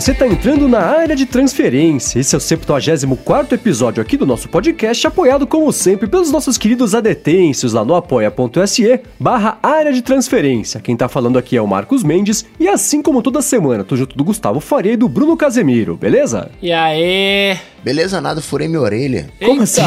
[0.00, 2.18] você está entrando na área de transferência.
[2.18, 6.94] Esse é o 74 episódio aqui do nosso podcast, apoiado como sempre pelos nossos queridos
[6.94, 10.80] adetêncios lá no apoia.se barra área de transferência.
[10.80, 14.16] Quem tá falando aqui é o Marcos Mendes e assim como toda semana, tô junto
[14.16, 16.50] do Gustavo Faria e do Bruno Casemiro, beleza?
[16.62, 17.58] E aí?
[17.84, 19.28] Beleza, nada, furei minha orelha.
[19.38, 19.64] Como Eita.
[19.64, 19.82] assim?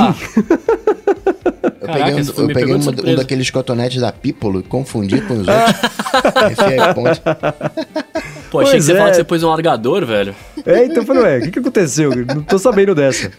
[1.81, 5.33] Eu Caraca, peguei, um, eu peguei um, um daqueles cotonetes da Pípolo e confundi com
[5.33, 5.73] os outros.
[8.53, 8.95] Pô, achei Pois que você é.
[8.97, 10.35] falou que você pôs um largador, velho.
[10.63, 12.11] É, então falei, ué, o que, que aconteceu?
[12.23, 13.31] Não tô sabendo dessa.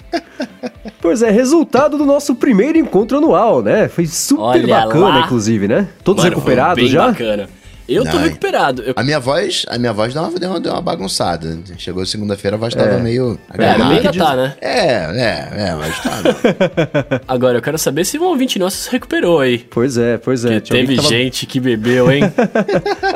[1.01, 3.87] Pois é, resultado do nosso primeiro encontro anual, né?
[3.87, 5.21] Foi super Olha bacana, lá.
[5.21, 5.87] inclusive, né?
[6.03, 7.07] Todos Mano, foi recuperados já?
[7.07, 7.49] bacana.
[7.89, 8.25] Eu tô Ai.
[8.25, 8.83] recuperado.
[8.83, 8.95] Eu...
[8.97, 11.59] A minha voz, a minha voz deu uma, deu uma, deu uma bagunçada.
[11.77, 13.79] Chegou segunda-feira, a voz tava meio É, agarrada.
[13.85, 14.55] também ainda tá, né?
[14.61, 17.21] É, é, é, mas tá.
[17.29, 19.59] Agora, eu quero saber se um ouvinte nosso se recuperou aí.
[19.71, 20.61] Pois é, pois é.
[20.61, 22.23] Que teve que tava- gente que bebeu, hein?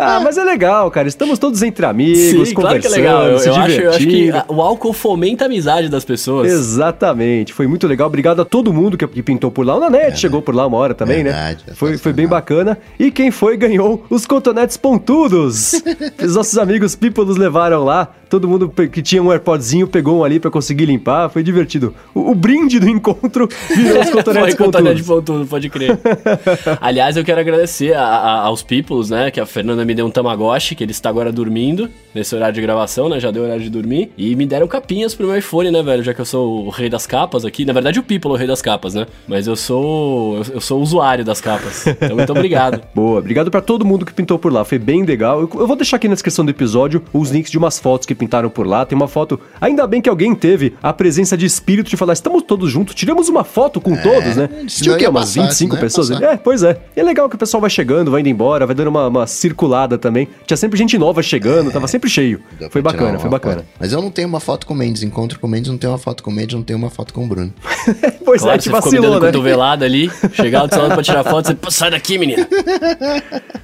[0.00, 1.08] Ah, mas é legal, cara.
[1.08, 3.26] Estamos todos entre amigos, Sim, claro que é conversando, legal.
[3.26, 6.50] Eu, se eu acho, eu acho que o álcool fomenta a amizade das pessoas.
[6.52, 8.06] Exatamente, foi muito legal.
[8.06, 9.76] Obrigado a todo mundo que, que pintou por lá.
[9.76, 11.72] O Nanete chegou por lá uma hora também, Verdade, né?
[11.72, 12.78] é Foi, foi bem bacana.
[12.98, 14.24] E quem foi ganhou os
[14.58, 15.72] cotonetes pontudos.
[16.22, 18.12] Os nossos amigos Pípolos levaram lá.
[18.28, 21.30] Todo mundo que tinha um AirPodzinho pegou um ali pra conseguir limpar.
[21.30, 21.94] Foi divertido.
[22.14, 25.06] O, o brinde do encontro virou os cotonetes cotonete pontudos.
[25.32, 25.98] pontudo, pode crer.
[26.80, 29.30] Aliás, eu quero agradecer a- a- aos peoples, né?
[29.30, 32.60] Que a Fernanda me deu um Tamagotchi, que ele está agora dormindo, nesse horário de
[32.60, 33.18] gravação, né?
[33.18, 34.12] Já deu horário de dormir.
[34.18, 36.02] E me deram capinhas pro meu iPhone, né, velho?
[36.02, 37.64] Já que eu sou o rei das capas aqui.
[37.64, 39.06] Na verdade, o people é o rei das capas, né?
[39.26, 40.36] Mas eu sou.
[40.36, 41.86] eu- Eu sou o usuário das capas.
[41.86, 42.82] Então, muito obrigado.
[42.94, 45.40] Boa, obrigado pra todo mundo que pintou por lá, foi bem legal.
[45.40, 48.14] Eu, eu vou deixar aqui na descrição do episódio os links de umas fotos que
[48.14, 48.84] pintaram por lá.
[48.84, 52.42] Tem uma foto, ainda bem que alguém teve a presença de espírito de falar, estamos
[52.42, 54.48] todos juntos, tiramos uma foto com todos, né?
[54.66, 55.06] Tinha o quê?
[55.08, 56.10] Umas passar, 25 senão ia pessoas?
[56.10, 56.24] passar.
[56.24, 56.78] É, pois é.
[56.96, 59.26] E é legal que o pessoal vai chegando, vai indo embora, vai dando uma, uma
[59.26, 60.28] circulada também.
[60.46, 62.40] Tinha sempre gente nova chegando, tava sempre cheio.
[62.70, 63.56] Foi bacana, foi bacana.
[63.56, 63.66] foto.
[63.80, 65.02] Mas eu não tenho uma foto com o Mendes.
[65.02, 67.12] Encontro com o Mendes, não tenho uma foto com o Mendes, não tenho uma foto
[67.14, 67.52] com o Bruno.
[68.24, 69.26] Pois Claro, é, te vacilou, né?
[69.28, 72.46] cotovelada ali, chegava do lado pra tirar foto, você, "Pô, sai daqui, menina.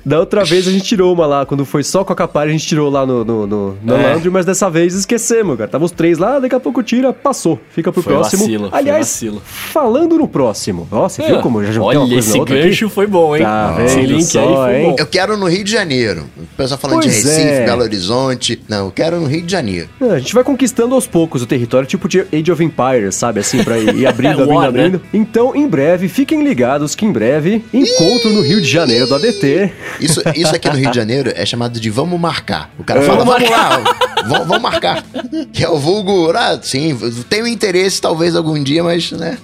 [0.04, 2.48] Da outra vez a gente tirou uma lá, quando foi só com a capa, a
[2.48, 4.14] gente tirou lá no, no, no, no É.
[4.14, 5.68] Landry, mas dessa vez esquecemos, cara.
[5.68, 7.58] Tava os três lá, daqui a pouco tira, passou.
[7.70, 8.42] Fica pro Foi próximo.
[8.42, 9.42] vacilo, Aliás, vacilo.
[9.44, 10.86] falando no próximo.
[10.90, 12.64] Ó, você viu como eu já juntei Olha, uma coisa na esse outra aqui?
[12.68, 13.42] gancho foi bom, hein?
[13.42, 14.90] Tá esse link só, aí foi hein?
[14.90, 14.96] bom.
[14.98, 16.24] Eu quero no Rio de Janeiro.
[16.36, 17.64] O pessoal falando de Pois Recife, é.
[17.66, 18.62] Belo Horizonte.
[18.68, 19.88] Não, eu quero no Rio de Janeiro.
[20.00, 23.40] É, A gente vai conquistando aos poucos o território, tipo de Age of Empires, sabe?
[23.40, 24.66] Assim, pra ir, abrindo, É, abrindo, né?
[24.66, 25.00] abrindo.
[25.12, 29.72] Então, em breve, fiquem ligados que em breve, encontro no Rio de Janeiro do ADT.
[30.00, 32.70] Isso, isso aqui no Rio de Janeiro é chamado de vamos marcar.
[32.78, 33.02] O cara É.
[33.02, 33.84] fala, vamos lá,
[34.26, 35.04] vamos, vamos marcar.
[35.52, 36.96] Que é o vulgo, ah, sim,
[37.28, 39.38] tenho interesse talvez algum dia, mas, né?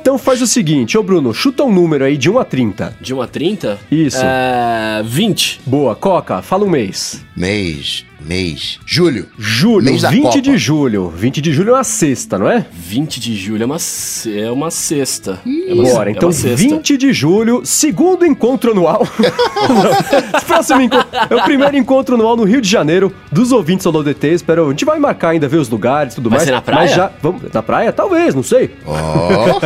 [0.00, 2.96] Então faz o seguinte, ô Bruno, chuta um número aí de 1 a 30.
[3.00, 3.78] De 1 a 30?
[3.90, 4.18] Isso.
[4.22, 5.60] É, 20.
[5.66, 7.24] Boa, Coca, fala um mês.
[7.36, 9.26] Mês, mês, julho.
[9.38, 10.40] Julho, Mês da 20 Copa.
[10.40, 11.08] de julho.
[11.08, 12.66] 20 de julho é uma sexta, não é?
[12.72, 13.76] 20 de julho é uma,
[14.26, 15.40] é uma sexta.
[15.46, 16.56] É uma, Bora, é então uma sexta.
[16.56, 19.06] 20 de julho, segundo encontro anual.
[20.46, 21.08] Próximo encontro.
[21.30, 24.28] É o primeiro encontro anual no Rio de Janeiro dos ouvintes do DT.
[24.34, 24.66] Espero.
[24.66, 26.48] A gente vai marcar ainda, ver os lugares e tudo Vai mais.
[26.48, 26.80] ser na praia?
[26.80, 27.10] Mas já.
[27.22, 27.92] Vamos, na praia?
[27.92, 28.70] Talvez, não sei.
[28.86, 29.60] Ó,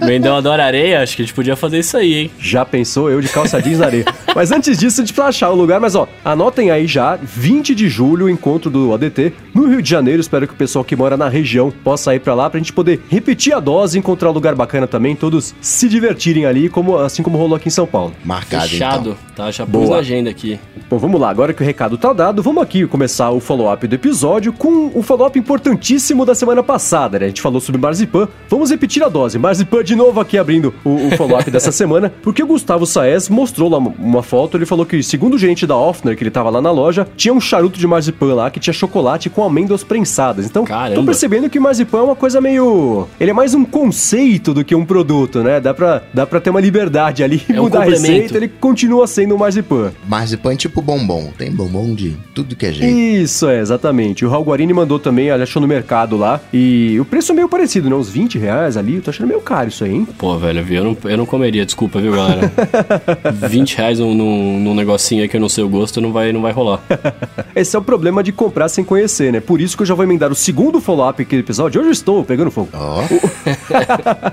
[0.04, 2.30] Mendão adora areia, acho que a gente podia fazer isso aí, hein?
[2.38, 4.04] Já pensou eu de calça jeans na areia.
[4.34, 5.80] Mas antes disso, a gente precisa achar o lugar.
[5.80, 9.88] Mas ó, anotem aí já, 20 de julho, o encontro do ADT no Rio de
[9.88, 10.20] Janeiro.
[10.20, 13.00] Espero que o pessoal que mora na região possa ir pra lá pra gente poder
[13.08, 17.38] repetir a dose, encontrar um lugar bacana também, todos se divertirem ali, como, assim como
[17.38, 18.12] rolou aqui em São Paulo.
[18.24, 19.44] marcado Fechado, então.
[19.46, 19.50] tá?
[19.50, 19.90] Já pus Boa.
[19.90, 20.58] na agenda aqui.
[20.90, 23.94] Bom, vamos lá, agora que o recado tá dado, vamos aqui começar o follow-up do
[23.94, 27.26] episódio com o follow-up importantíssimo da semana passada, né?
[27.26, 29.38] A gente falou sobre Marzipan, vamos repetir a dose.
[29.38, 33.68] Marzipan de novo aqui abrindo o, o follow-up dessa semana, porque o Gustavo Saez mostrou
[33.70, 36.50] lá uma- uma foto, ele falou que, segundo o gerente da Offner, que ele tava
[36.50, 40.46] lá na loja, tinha um charuto de Marzipan lá que tinha chocolate com amêndoas prensadas.
[40.46, 40.94] Então, Caramba.
[40.96, 43.06] tô percebendo que o Marzipan é uma coisa meio...
[43.20, 45.60] Ele é mais um conceito do que um produto, né?
[45.60, 48.12] Dá pra, dá pra ter uma liberdade ali e É um mudar a complemento.
[48.12, 49.92] receita, ele continua sendo um Marzipan.
[50.08, 51.30] Marzipan é tipo bombom.
[51.36, 52.96] Tem bombom de tudo que é jeito.
[52.96, 54.24] Isso, é, exatamente.
[54.24, 56.40] O Raul Guarini mandou também, ele achou no mercado lá.
[56.52, 57.96] E o preço é meio parecido, né?
[57.96, 58.96] Uns 20 reais ali.
[58.96, 60.06] Eu tô achando meio caro isso aí, hein?
[60.18, 60.78] Pô, velho, viu?
[60.78, 62.52] Eu não, eu não comeria, desculpa, viu, galera?
[63.48, 66.32] 20 reais num, num, num negocinho aí que eu não sei o gosto não vai,
[66.32, 66.80] não vai rolar.
[67.54, 69.33] Esse é o problema de comprar sem conhecer, né?
[69.40, 71.80] Por isso que eu já vou emendar o segundo follow-up aqui do episódio.
[71.80, 72.68] Hoje eu estou pegando fogo.
[72.72, 73.02] Ó,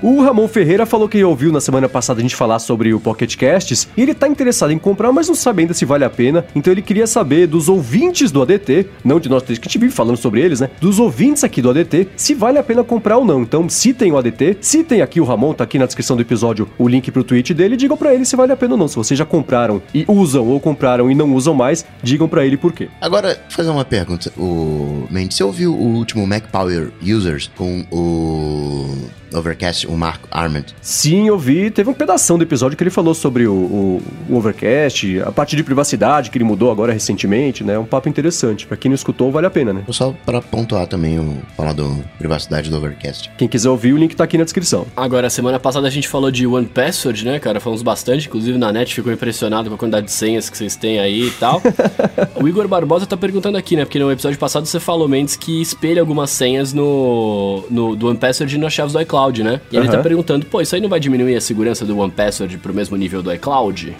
[0.02, 3.36] O Ramon Ferreira falou que ouviu na semana passada a gente falar sobre o Pocket
[3.36, 6.44] Casts e ele tá interessado em comprar, mas não sabe ainda se vale a pena.
[6.54, 9.78] Então ele queria saber dos ouvintes do ADT, não de nós três que a gente
[9.78, 10.70] vive falando sobre eles, né?
[10.80, 13.42] Dos ouvintes aqui do ADT, se vale a pena comprar ou não.
[13.42, 16.88] Então citem o ADT, citem aqui o Ramon, tá aqui na descrição do episódio o
[16.88, 18.88] link pro tweet dele, e digam para ele se vale a pena ou não.
[18.88, 22.56] Se vocês já compraram e usam ou compraram e não usam mais, digam para ele
[22.56, 22.88] por quê.
[23.00, 24.32] Agora, vou fazer uma pergunta.
[24.36, 30.66] O Mendes, você ouviu o último Mac Power Users com o Overcast, o Mark Arment?
[30.80, 31.70] Sim, eu vi.
[31.70, 35.56] Teve um pedaço do episódio que ele falou sobre o, o, o, Overcast, a parte
[35.56, 37.78] de privacidade que ele mudou agora recentemente, né?
[37.78, 38.66] Um papo interessante.
[38.66, 39.84] Pra quem não escutou, vale a pena, né?
[39.90, 43.30] Só pra pontuar também, o, falar do privacidade do Overcast.
[43.36, 44.86] Quem quiser ouvir, o link tá aqui na descrição.
[44.96, 47.60] Agora, semana passada a gente falou de One Password, né, cara?
[47.60, 50.98] Falamos bastante, inclusive na net ficou impressionado com a quantidade de senhas que vocês têm
[50.98, 51.60] aí e tal.
[52.40, 53.84] o Igor Barbosa tá perguntando aqui, né?
[53.84, 58.18] Porque no episódio passado você falou, Mendes, que espelha algumas senhas no, no do One
[58.18, 59.60] Password nas chaves do iCloud, né?
[59.70, 59.82] E uhum.
[59.82, 62.74] ele tá perguntando, pô, isso aí não vai diminuir a segurança do One Password pro
[62.74, 63.94] mesmo nível do iCloud?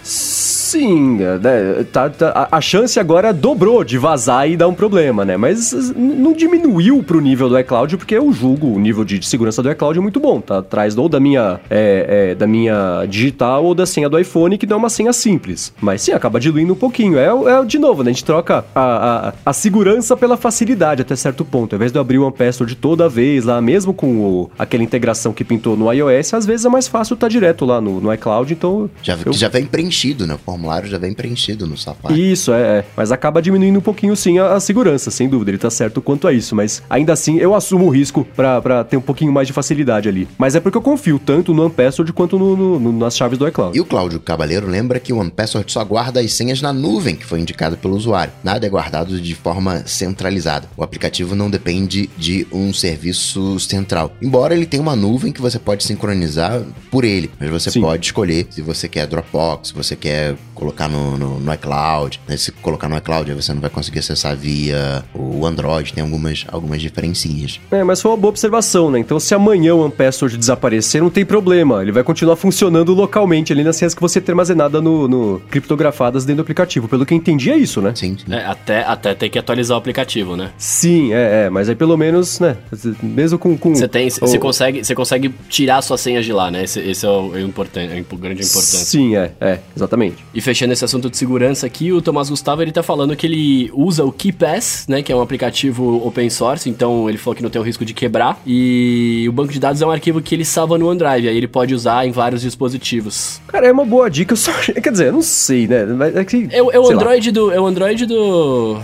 [0.72, 5.36] Sim, né, tá, tá, a, chance agora dobrou de vazar e dar um problema, né?
[5.36, 9.70] Mas não diminuiu pro nível do iCloud, porque eu julgo o nível de segurança do
[9.70, 10.40] iCloud é muito bom.
[10.40, 14.56] Tá atrás ou da minha, é, é, da minha digital ou da senha do iPhone,
[14.56, 15.74] que não é uma senha simples.
[15.78, 17.18] Mas sim, acaba diluindo um pouquinho.
[17.18, 18.10] É, é de novo, né?
[18.10, 21.74] A gente troca a, a, a segurança pela facilidade até certo ponto.
[21.74, 24.82] Ao invés de eu abrir o One Password toda vez lá, mesmo com o, aquela
[24.82, 28.00] integração que pintou no iOS, às vezes é mais fácil estar tá direto lá no,
[28.00, 28.90] no iCloud, então...
[29.02, 29.32] Já, eu...
[29.32, 30.34] já vem preenchido, né?
[30.34, 32.32] O formulário já vem preenchido no Safari.
[32.32, 32.84] Isso, é, é.
[32.96, 35.50] Mas acaba diminuindo um pouquinho sim a, a, segurança, sem dúvida.
[35.50, 36.54] Ele tá certo quanto a isso.
[36.54, 40.28] Mas ainda assim, eu assumo o risco para ter um pouquinho mais de facilidade ali.
[40.38, 43.46] Mas é porque eu confio tanto no OnePassword quanto no, no, no, nas chaves do
[43.46, 43.76] iCloud.
[43.76, 47.26] E o Cláudio Cabaleiro lembra que o OnePassword só guarda as senhas na nuvem que
[47.26, 48.32] foi indicada pelo usuário.
[48.42, 50.68] Nada é guardado de forma centralizada.
[50.76, 54.12] O aplicativo não depende de um serviço central.
[54.20, 57.30] Embora ele tenha uma nuvem que você pode sincronizar por ele.
[57.38, 57.80] Mas você Sim.
[57.80, 62.20] pode escolher se você quer Dropbox, se você quer colocar no, no, no iCloud.
[62.28, 62.36] Né?
[62.36, 66.46] Se colocar no iCloud, aí você não vai conseguir acessar via o Android, tem algumas,
[66.48, 67.60] algumas diferencinhas.
[67.70, 68.98] É, mas foi uma boa observação, né?
[69.00, 71.82] Então, se amanhã o OnePassword desaparecer, não tem problema.
[71.82, 76.24] Ele vai continuar funcionando localmente ali nas senhas que você tem armazenada no, no criptografadas
[76.24, 76.88] dentro do aplicativo.
[76.88, 77.92] Pelo que eu entendi, é isso, né?
[77.94, 78.16] Sim.
[78.16, 78.32] sim.
[78.32, 80.50] É, até, até ter que atualizar o aplicativo, né?
[80.56, 81.50] Sim, é, é.
[81.50, 82.56] Mas aí pelo menos, né?
[83.02, 83.56] Mesmo com.
[83.56, 84.08] Você tem.
[84.08, 86.64] Você consegue, você consegue tirar suas senhas de lá, né?
[86.64, 88.78] Esse, esse é o, é o importante, é o grande importância.
[88.78, 90.16] Sim, é, é, exatamente.
[90.34, 93.70] E fechando esse assunto de segurança aqui, o Tomás Gustavo ele tá falando que ele
[93.74, 97.50] usa o KeePass, né, que é um aplicativo open source, então ele falou que não
[97.50, 98.40] tem o risco de quebrar.
[98.46, 101.48] E o banco de dados é um arquivo que ele salva no OneDrive, aí ele
[101.48, 103.40] pode usar em vários dispositivos.
[103.48, 104.52] Cara, é uma boa dica, só,
[104.82, 105.86] quer dizer, eu não sei, né?
[106.14, 107.32] É, que, é, é o Android lá.
[107.32, 108.80] do é o Android do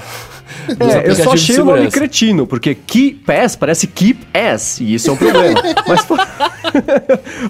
[0.80, 5.10] é, eu só achei o nome cretino, porque Key Pass parece Keep Ass, e isso
[5.10, 5.60] é um problema.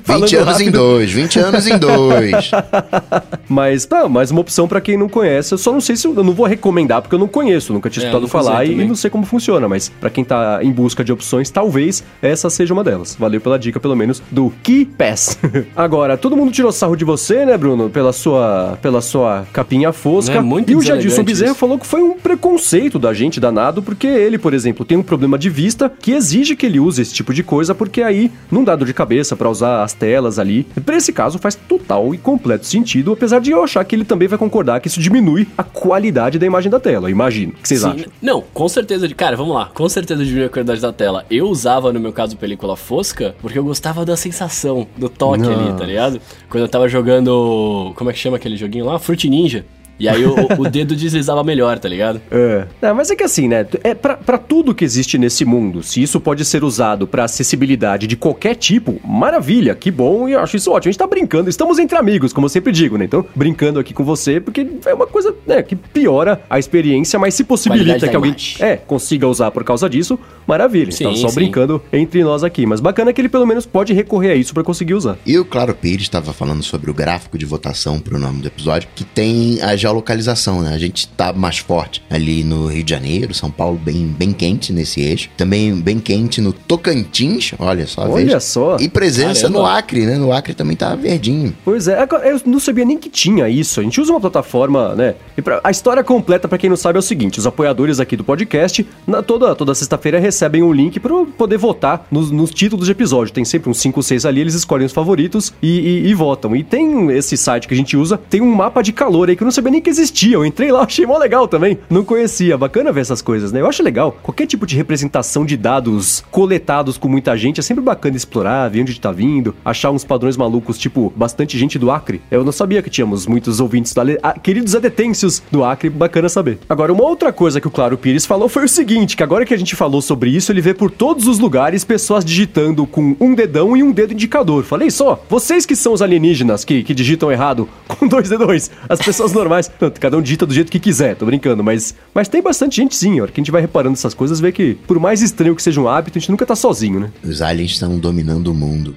[0.06, 0.68] Mas 20 anos rápido...
[0.68, 2.50] em dois, 20 anos em dois.
[3.48, 5.52] mas, tá, mais uma opção para quem não conhece.
[5.52, 7.90] Eu só não sei se eu, eu, não vou recomendar, porque eu não conheço, nunca
[7.90, 9.68] tinha é, escutado falar e, e, não sei como funciona.
[9.68, 13.16] Mas para quem tá em busca de opções, talvez essa seja uma delas.
[13.18, 15.38] Valeu pela dica, pelo menos, do Key Pass.
[15.74, 17.90] Agora, todo mundo tirou sarro de você, né, Bruno?
[17.90, 20.36] Pela sua, pela sua capinha fosca.
[20.36, 24.06] É, muito e o Jadilson Bezerra falou que foi um preconceito da gente danado, porque
[24.06, 27.34] ele, por exemplo, tem um problema de vista que exige que ele use esse tipo
[27.34, 30.62] de coisa, porque aí não dá dor de cabeça para usar as telas ali.
[30.86, 34.28] Para esse caso faz total e completo sentido, apesar de eu achar que ele também
[34.28, 37.52] vai concordar que isso diminui a qualidade da imagem da tela, imagino.
[37.52, 38.12] O que vocês Sim, acham?
[38.22, 41.26] Não, com certeza, cara, vamos lá, com certeza diminui a qualidade da tela.
[41.28, 45.72] Eu usava, no meu caso, película fosca, porque eu gostava da sensação, do toque ali,
[45.76, 46.20] tá ligado?
[46.48, 48.98] Quando eu tava jogando, como é que chama aquele joguinho lá?
[48.98, 49.64] Fruit Ninja.
[49.98, 52.20] E aí o, o, dedo deslizava melhor, tá ligado?
[52.30, 52.66] É.
[52.80, 53.66] Não, mas é que assim, né?
[53.82, 58.06] É pra, pra tudo que existe nesse mundo, se isso pode ser usado para acessibilidade
[58.06, 60.90] de qualquer tipo, maravilha, que bom e eu acho isso ótimo.
[60.90, 63.04] A gente tá brincando, estamos entre amigos, como eu sempre digo, né?
[63.04, 67.34] Então, brincando aqui com você, porque é uma coisa né, que piora a experiência, mas
[67.34, 70.92] se possibilita que alguém é, consiga usar por causa disso, maravilha.
[70.92, 71.34] Sim, então, só sim.
[71.34, 72.66] brincando entre nós aqui.
[72.66, 75.18] Mas bacana que ele pelo menos pode recorrer a isso para conseguir usar.
[75.26, 78.88] E o Claro Pires estava falando sobre o gráfico de votação pro nome do episódio,
[78.94, 80.74] que tem a geolocalização, né?
[80.74, 84.72] A gente tá mais forte ali no Rio de Janeiro, São Paulo bem, bem quente
[84.72, 85.30] nesse eixo.
[85.36, 88.02] Também bem quente no Tocantins, olha só.
[88.02, 88.40] Olha veja.
[88.40, 88.76] só.
[88.78, 89.58] E presença Caramba.
[89.58, 90.16] no Acre, né?
[90.16, 91.54] No Acre também tá verdinho.
[91.64, 93.80] Pois é, eu não sabia nem que tinha isso.
[93.80, 95.14] A gente usa uma plataforma, né?
[95.36, 98.16] E pra, a história completa, para quem não sabe, é o seguinte: os apoiadores aqui
[98.16, 102.86] do podcast, na, toda, toda sexta-feira recebem um link para poder votar nos, nos, títulos
[102.86, 103.32] de episódio.
[103.32, 106.54] Tem sempre uns 5 ou 6 ali, eles escolhem os favoritos e, e, e votam.
[106.54, 109.42] E tem esse site que a gente usa, tem um mapa de calor aí que
[109.42, 110.34] eu não sabia nem nem que existia.
[110.34, 111.78] Eu entrei lá, achei mó legal também.
[111.88, 112.58] Não conhecia.
[112.58, 113.60] Bacana ver essas coisas, né?
[113.60, 114.16] Eu acho legal.
[114.22, 118.82] Qualquer tipo de representação de dados coletados com muita gente é sempre bacana explorar, ver
[118.82, 122.20] onde tá vindo, achar uns padrões malucos, tipo, bastante gente do Acre.
[122.30, 124.02] Eu não sabia que tínhamos muitos ouvintes da
[124.42, 126.58] queridos adetêncios do Acre, bacana saber.
[126.68, 129.54] Agora, uma outra coisa que o Claro Pires falou foi o seguinte, que agora que
[129.54, 133.34] a gente falou sobre isso, ele vê por todos os lugares pessoas digitando com um
[133.34, 134.64] dedão e um dedo indicador.
[134.64, 139.00] Falei só, vocês que são os alienígenas que, que digitam errado com dois dedões, as
[139.00, 142.42] pessoas normais, não, cada um digita do jeito que quiser, tô brincando, mas, mas tem
[142.42, 144.98] bastante gente sim, a hora que a gente vai reparando essas coisas, vê que por
[144.98, 147.10] mais estranho que seja um hábito, a gente nunca tá sozinho, né?
[147.22, 148.96] Os aliens estão dominando o mundo.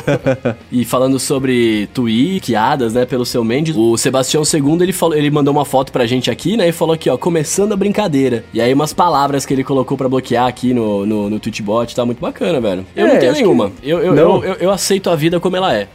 [0.70, 5.52] e falando sobre tweetadas, né, pelo seu Mendes, o Sebastião II, ele, falou, ele mandou
[5.52, 8.44] uma foto pra gente aqui, né, e falou aqui, ó, começando a brincadeira.
[8.52, 12.04] E aí umas palavras que ele colocou para bloquear aqui no, no, no Tweetbot, tá
[12.04, 12.86] muito bacana, velho.
[12.94, 13.70] Eu é, não tenho nenhuma.
[13.70, 13.88] Que...
[13.88, 15.88] Eu, eu, eu, eu, eu, aceito a vida como ela é.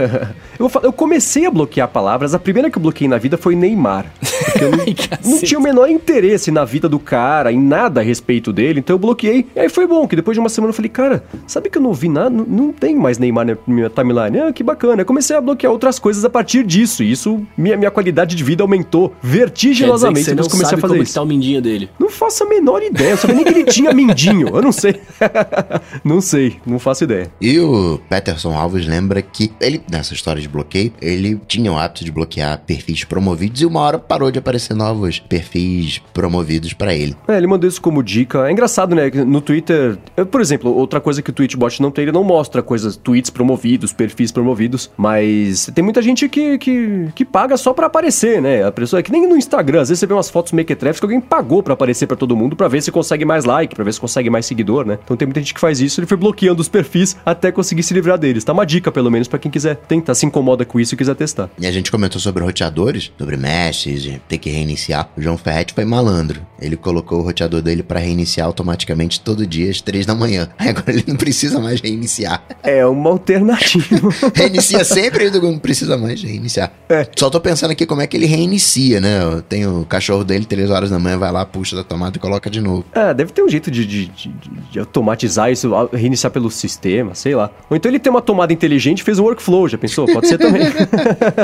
[0.58, 3.49] eu, falar, eu comecei a bloquear palavras, a primeira que eu bloqueei na vida foi
[3.56, 4.06] Neymar.
[4.20, 4.70] Porque eu
[5.24, 8.80] não, não tinha o menor interesse na vida do cara, em nada a respeito dele,
[8.80, 9.46] então eu bloqueei.
[9.54, 11.82] E aí foi bom, que depois de uma semana eu falei, cara, sabe que eu
[11.82, 12.30] não ouvi nada?
[12.30, 14.40] Não, não tem mais Neymar na minha timeline.
[14.40, 15.02] Ah, que bacana.
[15.02, 17.02] Eu comecei a bloquear outras coisas a partir disso.
[17.02, 21.02] E isso, minha, minha qualidade de vida aumentou vertiginosamente depois que comecei a fazer como
[21.02, 21.14] isso.
[21.14, 21.90] Como tá o mindinho dele?
[21.98, 23.10] Não faço a menor ideia.
[23.10, 24.48] Eu sabia nem que ele tinha mindinho.
[24.48, 25.00] Eu não sei.
[26.04, 26.56] não sei.
[26.66, 27.30] Não faço ideia.
[27.40, 32.04] E o Peterson Alves lembra que ele, nessa história de bloqueio, ele tinha o hábito
[32.04, 37.16] de bloquear perfis promovidos e uma hora parou de aparecer novos perfis promovidos para ele.
[37.28, 38.48] É, ele mandou isso como dica.
[38.48, 39.10] É engraçado, né?
[39.10, 39.98] No Twitter,
[40.30, 43.92] por exemplo, outra coisa que o Tweetbot não tem, ele não mostra coisas, tweets promovidos,
[43.92, 48.64] perfis promovidos, mas tem muita gente que, que, que paga só para aparecer, né?
[48.64, 51.04] A pessoa é que nem no Instagram, às vezes você vê umas fotos mequetrefes que
[51.04, 53.92] alguém pagou para aparecer para todo mundo para ver se consegue mais like, para ver
[53.92, 54.98] se consegue mais seguidor, né?
[55.04, 57.94] Então tem muita gente que faz isso, ele foi bloqueando os perfis até conseguir se
[57.94, 58.44] livrar deles.
[58.44, 61.14] Tá uma dica, pelo menos, para quem quiser tentar, se incomoda com isso e quiser
[61.14, 61.50] testar.
[61.58, 65.10] E a gente comentou sobre roteadores, sobre meshes, ter que reiniciar.
[65.14, 66.40] O João Ferretti foi malandro.
[66.58, 70.48] Ele colocou o roteador dele para reiniciar automaticamente todo dia às três da manhã.
[70.58, 72.42] Aí agora ele não precisa mais reiniciar.
[72.62, 74.08] É uma alternativa.
[74.34, 76.72] reinicia sempre e não precisa mais reiniciar.
[76.88, 77.06] É.
[77.14, 79.20] Só tô pensando aqui como é que ele reinicia, né?
[79.46, 82.48] Tem o cachorro dele, três horas da manhã, vai lá, puxa da tomada e coloca
[82.48, 82.86] de novo.
[82.94, 84.32] É, deve ter um jeito de, de, de,
[84.70, 87.50] de automatizar isso, reiniciar pelo sistema, sei lá.
[87.68, 90.06] Ou então ele tem uma tomada inteligente e fez um workflow, já pensou?
[90.06, 90.62] Pode ser também.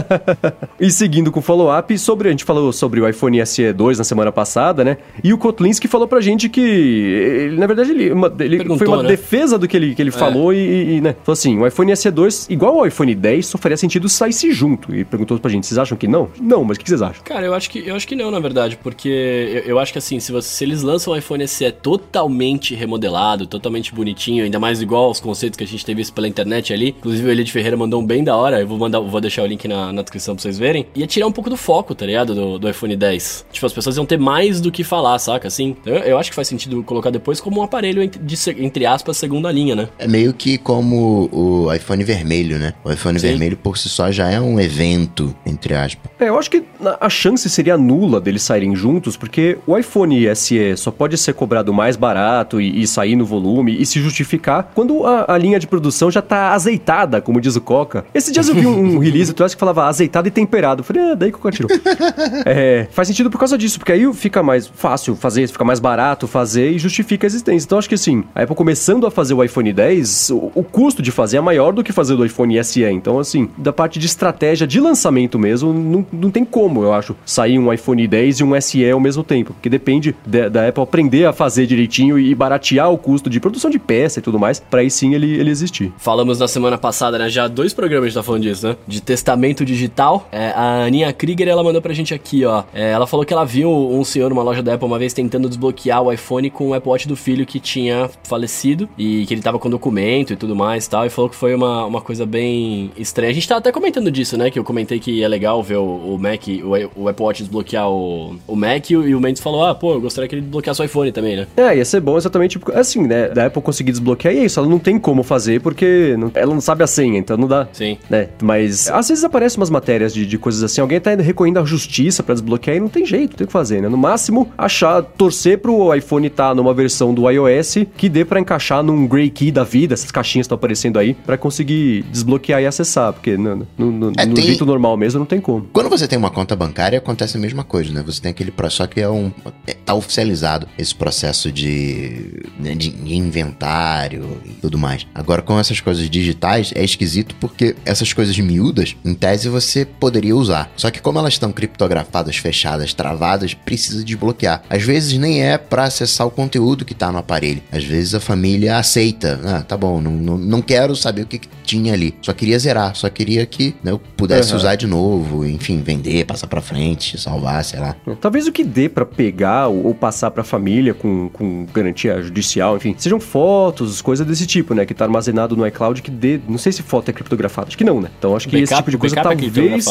[0.80, 4.04] e seguindo com o follow-up, sobre, a gente falou sobre o iPhone SE 2 na
[4.04, 4.98] semana passada, né?
[5.22, 9.02] E o Kotlinski falou pra gente que, ele, na verdade, ele, uma, ele foi uma
[9.02, 9.08] né?
[9.08, 10.12] defesa do que ele, que ele é.
[10.12, 11.16] falou e, e, né?
[11.24, 14.94] Falou assim, o iPhone SE 2, igual ao iPhone 10, só faria sentido sair-se junto.
[14.94, 16.28] E perguntou pra gente, vocês acham que não?
[16.40, 17.22] Não, mas o que vocês acham?
[17.24, 19.98] Cara, eu acho que, eu acho que não, na verdade, porque eu, eu acho que
[19.98, 24.80] assim, se, você, se eles lançam o iPhone SE totalmente remodelado, totalmente bonitinho, ainda mais
[24.80, 27.76] igual aos conceitos que a gente teve visto pela internet ali, inclusive o Elite Ferreira
[27.76, 30.34] mandou um bem da hora, eu vou, mandar, vou deixar o link na, na descrição
[30.34, 33.46] pra vocês verem, ia tirar um pouco do foco, tá ligado, do, do iPhone 10.
[33.52, 35.76] Tipo, as pessoas iam ter mais do que falar, saca, assim?
[35.84, 39.50] Eu, eu acho que faz sentido colocar depois como um aparelho de, entre aspas, segunda
[39.50, 39.88] linha, né?
[39.98, 42.74] É meio que como o iPhone vermelho, né?
[42.84, 43.28] O iPhone Sim.
[43.28, 46.10] vermelho por si só já é um evento, entre aspas.
[46.18, 46.64] É, eu acho que
[47.00, 51.72] a chance seria nula deles saírem juntos, porque o iPhone SE só pode ser cobrado
[51.72, 55.66] mais barato e, e sair no volume e se justificar quando a, a, linha de
[55.66, 58.04] produção já tá azeitada, como diz o Coca.
[58.14, 60.80] Esses dias eu vi um, um release do que falava azeitado e temperado.
[60.80, 61.70] Eu falei, é, daí que tirou.
[62.44, 66.26] é, faz sentido por causa disso, porque aí fica mais fácil fazer, fica mais barato
[66.26, 67.66] fazer e justifica a existência.
[67.66, 71.02] Então acho que assim, a Apple começando a fazer o iPhone 10, o, o custo
[71.02, 72.84] de fazer é maior do que fazer do iPhone SE.
[72.84, 77.16] Então, assim, da parte de estratégia de lançamento mesmo, não, não tem como, eu acho,
[77.24, 79.52] sair um iPhone 10 e um SE ao mesmo tempo.
[79.52, 83.70] Porque depende de, da Apple aprender a fazer direitinho e baratear o custo de produção
[83.70, 85.92] de peça e tudo mais, para aí sim ele, ele existir.
[85.98, 87.28] Falamos na semana passada, né?
[87.28, 88.76] Já dois programas a gente tá falando disso, né?
[88.86, 90.28] De testamento digital.
[90.32, 92.64] É, a Aninha Krieger, ela mandou pra gente aqui, ó.
[92.74, 95.48] É, ela falou que ela viu um senhor numa loja da Apple uma vez tentando
[95.48, 99.42] desbloquear o iPhone com o Apple Watch do filho que tinha falecido e que ele
[99.42, 101.06] tava com documento e tudo mais e tal.
[101.06, 103.30] E falou que foi uma, uma coisa bem estranha.
[103.30, 104.50] A gente tá até comentando disso, né?
[104.50, 107.88] Que eu comentei que é legal ver o, o Mac, o, o, Apple Watch desbloquear
[107.88, 110.42] o, o Mac e o, e o Mendes falou: ah, pô, eu gostaria que ele
[110.42, 111.46] desbloqueasse o iPhone também, né?
[111.56, 113.28] É, ia ser bom exatamente assim, né?
[113.28, 114.58] Da Apple conseguir desbloquear e é isso.
[114.58, 117.68] Ela não tem como fazer porque não, ela não sabe a senha, então não dá.
[117.72, 117.98] Sim.
[118.08, 118.28] Né?
[118.42, 122.22] Mas às vezes aparecem umas matérias de, de coisas assim, alguém tá recorrendo à justiça
[122.22, 123.88] para desbloquear e não tem jeito, tem o que fazer, né?
[123.88, 128.40] No máximo, achar, torcer pro iPhone estar tá numa versão do iOS que dê para
[128.40, 132.66] encaixar num Grey Key da vida, essas caixinhas estão aparecendo aí, para conseguir desbloquear e
[132.66, 134.44] acessar, porque no, no, no, é, no tem...
[134.44, 135.66] jeito normal mesmo não tem como.
[135.72, 138.02] Quando você tem uma conta bancária, acontece a mesma coisa, né?
[138.06, 139.32] Você tem aquele processo, só que é um.
[139.66, 145.06] É, tá oficializado esse processo de, né, de inventário e tudo mais.
[145.14, 150.36] Agora, com essas coisas digitais, é esquisito porque essas coisas miúdas, em tese, você poderia
[150.36, 150.70] usar.
[150.76, 154.62] Só que como como elas estão criptografadas, fechadas, travadas, precisa desbloquear.
[154.68, 157.62] Às vezes nem é para acessar o conteúdo que tá no aparelho.
[157.72, 159.40] Às vezes a família aceita.
[159.42, 162.14] Ah, tá bom, não, não, não quero saber o que, que tinha ali.
[162.20, 164.56] Só queria zerar, só queria que né, eu pudesse Uhum.
[164.58, 167.96] usar de novo, enfim, vender, passar pra frente, salvar, sei lá.
[168.20, 172.76] Talvez o que dê pra pegar ou ou passar pra família com, com garantia judicial,
[172.76, 174.84] enfim, sejam fotos, coisas desse tipo, né?
[174.84, 176.40] Que tá armazenado no iCloud que dê.
[176.48, 178.10] Não sei se foto é criptografada, acho que não, né?
[178.18, 179.86] Então acho que esse Backup- tipo de coisa é talvez.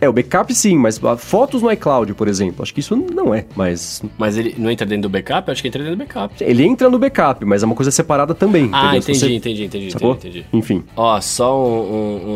[0.00, 0.04] é?
[0.06, 3.34] É, o backup sim, mas ah, fotos no iCloud, por exemplo, acho que isso não
[3.34, 3.44] é.
[3.56, 5.48] Mas Mas ele não entra dentro do backup?
[5.48, 6.34] Eu acho que entra dentro do backup.
[6.42, 8.68] ele entra no backup, mas é uma coisa separada também.
[8.72, 9.00] Ah, entendeu?
[9.00, 10.12] Entendi, você- entendi, entendi, Sacou?
[10.14, 10.46] entendi, entendi.
[10.52, 10.84] Enfim.
[10.96, 11.80] Ó, só um,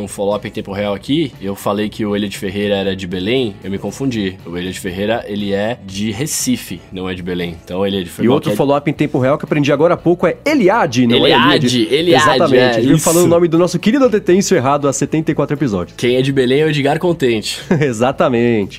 [0.00, 1.32] um- um follow-up em tempo real aqui.
[1.40, 4.36] Eu falei que o Eliade Ferreira era de Belém, eu me confundi.
[4.46, 7.56] O Eliade Ferreira, ele é de Recife, não é de Belém.
[7.64, 9.96] Então ele é de E outro é- follow-up em tempo real que aprendi agora há
[9.96, 12.78] pouco é Eliade, não Eliade, é Eliade, Exatamente.
[12.78, 13.04] é, isso.
[13.04, 15.96] falando o nome do nosso querido Detencio errado há 74 episódios.
[15.96, 17.60] Quem é de Belém é o Edgar Contente.
[17.80, 18.23] Exatamente.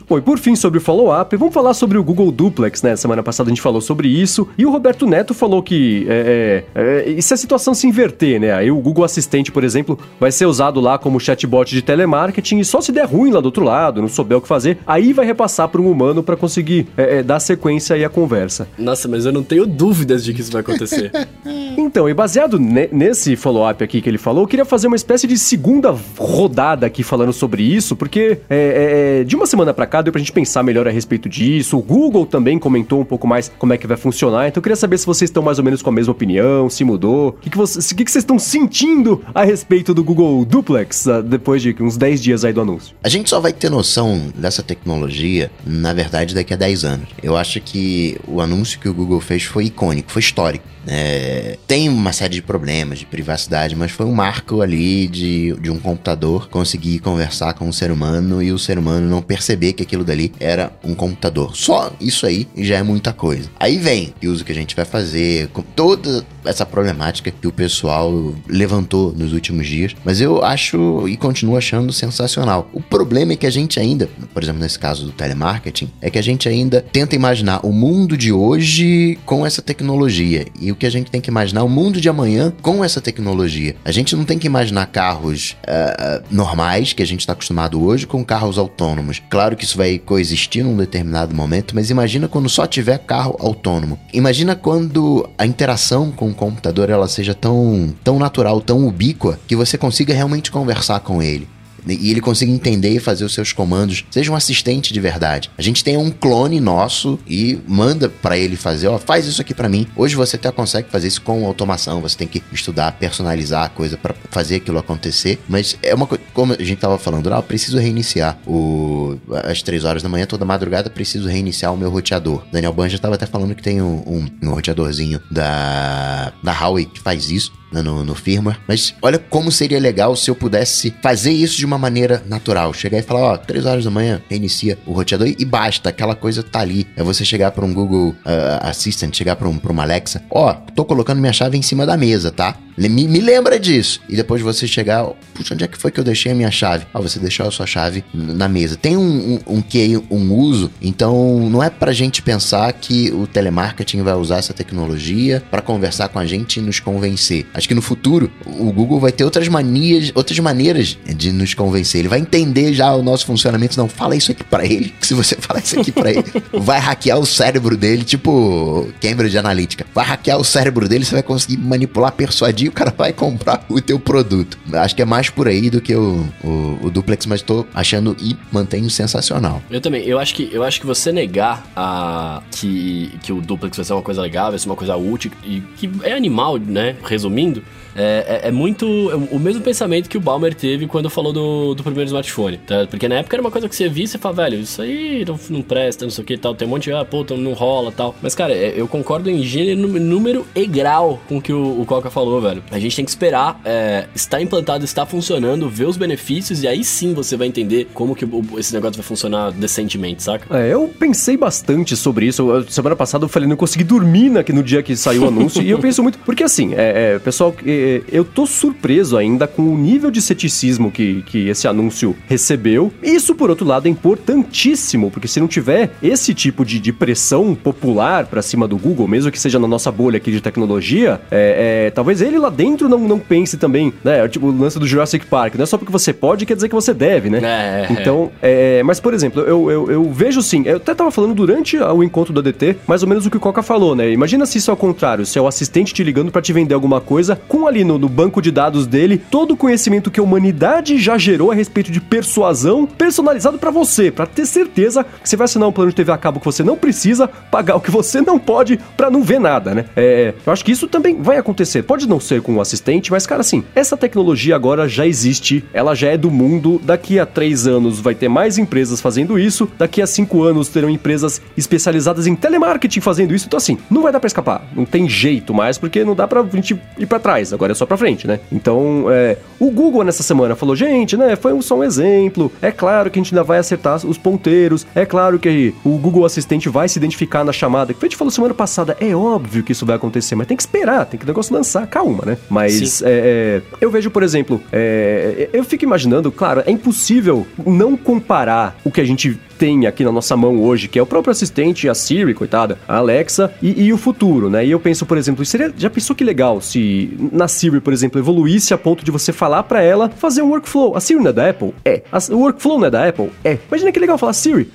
[0.07, 2.95] Bom, e por fim, sobre o follow-up, vamos falar sobre o Google Duplex, né?
[2.95, 4.47] Semana passada a gente falou sobre isso.
[4.57, 8.39] E o Roberto Neto falou que é, é, é, e se a situação se inverter,
[8.39, 8.53] né?
[8.53, 12.65] Aí o Google Assistente, por exemplo, vai ser usado lá como chatbot de telemarketing e
[12.65, 15.25] só se der ruim lá do outro lado, não souber o que fazer, aí vai
[15.25, 18.67] repassar para um humano para conseguir é, é, dar sequência aí à conversa.
[18.77, 21.11] Nossa, mas eu não tenho dúvidas de que isso vai acontecer.
[21.77, 25.27] Então, e baseado ne- nesse follow-up aqui que ele falou, eu queria fazer uma espécie
[25.27, 30.01] de segunda rodada aqui falando sobre isso, porque é, é, de uma semana pra cá
[30.01, 31.77] deu pra gente pensar melhor a respeito disso.
[31.77, 34.75] O Google também comentou um pouco mais como é que vai funcionar, então eu queria
[34.75, 37.49] saber se vocês estão mais ou menos com a mesma opinião, se mudou, o que,
[37.49, 41.61] que, vocês, o que, que vocês estão sentindo a respeito do Google Duplex ah, depois
[41.61, 42.95] de uns 10 dias aí do anúncio.
[43.03, 47.09] A gente só vai ter noção dessa tecnologia, na verdade, daqui a 10 anos.
[47.21, 50.74] Eu acho que o anúncio que o Google fez foi icônico, foi histórico.
[50.87, 55.69] É, tem uma série de problemas de privacidade, mas foi um marco ali de, de
[55.69, 59.83] um computador conseguir conversar com um ser humano e o ser humano não perceber que
[59.83, 61.55] aquilo dali era um computador.
[61.55, 63.49] Só isso aí já é muita coisa.
[63.59, 67.51] Aí vem o uso que a gente vai fazer, com toda essa problemática que o
[67.51, 72.69] pessoal levantou nos últimos dias, mas eu acho e continuo achando sensacional.
[72.73, 76.19] O problema é que a gente ainda, por exemplo, nesse caso do telemarketing, é que
[76.19, 80.85] a gente ainda tenta imaginar o mundo de hoje com essa tecnologia e o que
[80.85, 83.75] a gente tem que imaginar o mundo de amanhã com essa tecnologia.
[83.83, 88.05] A gente não tem que imaginar carros ah, normais que a gente está acostumado hoje
[88.05, 89.21] com carros autônomos.
[89.29, 93.97] Claro que isso vai coexistir num determinado momento, mas imagina quando só tiver carro autônomo.
[94.13, 99.55] Imagina quando a interação com o computador ela seja tão, tão natural, tão ubíqua, que
[99.55, 101.47] você consiga realmente conversar com ele
[101.87, 105.49] e ele consiga entender e fazer os seus comandos, seja um assistente de verdade.
[105.57, 109.53] A gente tem um clone nosso e manda pra ele fazer, ó, faz isso aqui
[109.53, 109.87] pra mim.
[109.95, 113.97] Hoje você até consegue fazer isso com automação, você tem que estudar, personalizar a coisa
[113.97, 117.77] pra fazer aquilo acontecer, mas é uma coisa, como a gente tava falando, ah, preciso
[117.77, 122.43] reiniciar o às três horas da manhã, toda madrugada preciso reiniciar o meu roteador.
[122.51, 126.99] Daniel Banja tava até falando que tem um, um, um roteadorzinho da da Huawei que
[126.99, 128.57] faz isso né, no, no firmware.
[128.67, 132.73] Mas olha como seria legal se eu pudesse fazer isso de uma maneira natural.
[132.73, 136.41] Chegar e falar, ó, 3 horas da manhã, reinicia o roteador e basta, aquela coisa
[136.41, 136.87] tá ali.
[136.95, 140.53] É você chegar para um Google ah, Assistant, chegar para um, pra uma Alexa, ó,
[140.53, 142.57] tô colocando minha chave em cima da mesa, tá?
[142.77, 144.01] Me, me lembra disso.
[144.09, 146.85] E depois você chegar, puxa, onde é que foi que eu deixei a minha chave?
[146.93, 148.75] Ah, você deixou a sua chave na mesa.
[148.75, 153.25] Tem um, um, um que um uso, então não é pra gente pensar que o
[153.25, 157.45] telemarketing vai usar essa tecnologia para conversar com a gente e nos convencer.
[157.65, 162.01] Acho que no futuro o Google vai ter outras manias, outras maneiras de nos convencer.
[162.01, 163.75] Ele vai entender já o nosso funcionamento.
[163.75, 164.93] Não, fala isso aqui pra ele.
[165.01, 166.23] Que se você falar isso aqui pra ele,
[166.53, 169.83] vai hackear o cérebro dele, tipo Cambridge Analytica.
[169.95, 173.81] Vai hackear o cérebro dele, você vai conseguir manipular, persuadir, o cara vai comprar o
[173.81, 174.59] teu produto.
[174.71, 178.15] Acho que é mais por aí do que o, o, o duplex, mas tô achando
[178.21, 179.59] e mantenho sensacional.
[179.71, 183.75] Eu também, eu acho que, eu acho que você negar a, que, que o duplex
[183.75, 186.95] vai ser uma coisa legal, vai ser uma coisa útil e que é animal, né?
[187.03, 187.63] Resumindo, ouvindo,
[187.95, 191.73] é, é, é muito é o mesmo pensamento que o Balmer teve quando falou do,
[191.73, 192.85] do primeiro smartphone, tá?
[192.89, 195.23] Porque na época era uma coisa que você via e você fala, velho, isso aí
[195.25, 197.37] não, não presta, não sei o que tal, tem um monte de, ah, pô, então
[197.37, 198.15] não rola tal.
[198.21, 201.83] Mas, cara, é, eu concordo em gênero, nú- número e grau com o que o,
[201.85, 202.63] Coca falou, velho.
[202.71, 204.05] A gente tem que esperar é,
[204.41, 208.25] implantado, estar funcionando, ver os benefícios e aí sim você vai entender como que
[208.57, 210.57] esse negócio vai funcionar decentemente, saca?
[210.57, 212.49] É, eu pensei bastante sobre isso.
[212.49, 215.61] Eu- Semana passada eu falei, não consegui dormir na, no dia que saiu o anúncio.
[215.61, 216.17] e eu penso muito.
[216.19, 220.21] Porque assim, é, é, pessoal, que- é, eu tô surpreso ainda com o nível de
[220.21, 222.91] ceticismo que, que esse anúncio recebeu.
[223.03, 227.53] Isso, por outro lado, é importantíssimo, porque se não tiver esse tipo de, de pressão
[227.53, 231.85] popular para cima do Google, mesmo que seja na nossa bolha aqui de tecnologia, é,
[231.87, 234.27] é, talvez ele lá dentro não, não pense também, né?
[234.27, 236.75] Tipo, o lance do Jurassic Park, não é só porque você pode, quer dizer que
[236.75, 237.39] você deve, né?
[237.43, 237.87] É.
[237.91, 241.77] Então, é, mas por exemplo, eu, eu, eu vejo sim, eu até tava falando durante
[241.77, 244.09] o encontro do ADT, mais ou menos o que o Coca falou, né?
[244.11, 246.73] Imagina se isso é ao contrário, se é o assistente te ligando para te vender
[246.73, 250.23] alguma coisa, com ali no, no banco de dados dele todo o conhecimento que a
[250.23, 255.35] humanidade já gerou a respeito de persuasão personalizado para você, para ter certeza que você
[255.35, 257.91] vai assinar um plano de TV a cabo que você não precisa, pagar o que
[257.91, 259.85] você não pode para não ver nada, né?
[259.95, 261.83] É, eu acho que isso também vai acontecer.
[261.83, 265.93] Pode não ser com o assistente, mas cara, assim, essa tecnologia agora já existe, ela
[265.93, 266.79] já é do mundo.
[266.83, 270.89] Daqui a três anos vai ter mais empresas fazendo isso, daqui a cinco anos terão
[270.89, 273.47] empresas especializadas em telemarketing fazendo isso.
[273.47, 274.63] Então, assim, não vai dar para escapar.
[274.75, 277.51] Não tem jeito mais, porque não dá pra gente ir para trás.
[277.51, 278.39] Agora é só pra frente, né?
[278.51, 281.35] Então, é, o Google nessa semana falou, gente, né?
[281.35, 282.51] Foi só um exemplo.
[282.61, 284.85] É claro que a gente ainda vai acertar os ponteiros.
[284.93, 287.93] É claro que o Google Assistente vai se identificar na chamada.
[287.93, 288.97] Que a gente falou semana passada.
[288.99, 291.87] É óbvio que isso vai acontecer, mas tem que esperar, tem que o negócio lançar.
[291.87, 292.37] Calma, né?
[292.49, 297.95] Mas é, é, eu vejo, por exemplo, é, eu fico imaginando, claro, é impossível não
[297.95, 301.31] comparar o que a gente tem aqui na nossa mão hoje, que é o próprio
[301.31, 304.65] assistente, a Siri, coitada, a Alexa, e, e o futuro, né?
[304.65, 308.19] E eu penso, por exemplo, seria, já pensou que legal se na Siri, por exemplo,
[308.19, 310.95] evoluísse a ponto de você falar para ela fazer um workflow?
[310.95, 311.73] A Siri não é da Apple?
[311.83, 312.03] É.
[312.11, 313.29] A, o workflow não é da Apple?
[313.43, 313.57] É.
[313.67, 314.69] Imagina que legal falar, Siri,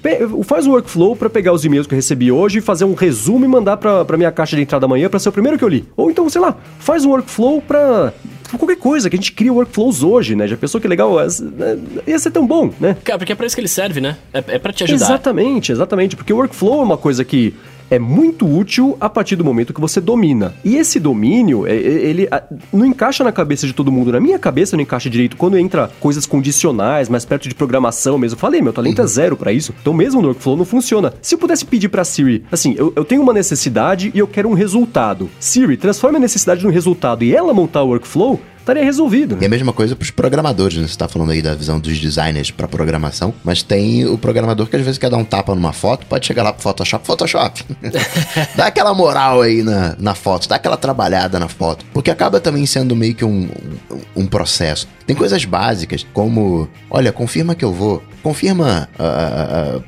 [0.44, 3.48] faz um workflow para pegar os e-mails que eu recebi hoje, fazer um resumo e
[3.48, 5.84] mandar pra, pra minha caixa de entrada amanhã para ser o primeiro que eu li.
[5.96, 8.12] Ou então, sei lá, faz um workflow pra
[8.58, 10.46] qualquer coisa, que a gente cria workflows hoje, né?
[10.46, 11.16] Já pensou que legal?
[12.06, 12.96] Ia ser tão bom, né?
[13.04, 14.16] Cara, porque é pra isso que ele serve, né?
[14.32, 15.04] É, é pra te ajudar.
[15.04, 16.16] Exatamente, exatamente.
[16.16, 17.54] Porque o workflow é uma coisa que
[17.90, 20.54] é muito útil a partir do momento que você domina.
[20.64, 22.28] E esse domínio, é, é, ele
[22.72, 24.12] não encaixa na cabeça de todo mundo.
[24.12, 28.38] Na minha cabeça não encaixa direito quando entra coisas condicionais, mais perto de programação mesmo.
[28.38, 29.06] Falei, meu talento é uhum.
[29.06, 29.74] é zero para isso.
[29.80, 31.12] Então mesmo no workflow não funciona.
[31.20, 34.48] Se eu pudesse pedir pra Siri, assim, eu, eu tenho uma necessidade e eu quero
[34.48, 35.28] um resultado.
[35.40, 38.40] Siri, transforme a necessidade num resultado e ela montar o workflow,
[38.70, 39.36] estaria resolvido.
[39.36, 39.42] Né?
[39.42, 40.82] E a mesma coisa para os programadores, né?
[40.84, 44.76] Você está falando aí da visão dos designers para programação, mas tem o programador que
[44.76, 47.64] às vezes quer dar um tapa numa foto, pode chegar lá pro Photoshop, Photoshop.
[48.56, 52.66] dá aquela moral aí na, na foto, dá aquela trabalhada na foto, porque acaba também
[52.66, 53.48] sendo meio que um,
[53.90, 54.88] um, um processo.
[55.06, 59.04] Tem coisas básicas, como, olha, confirma que eu vou, confirma a,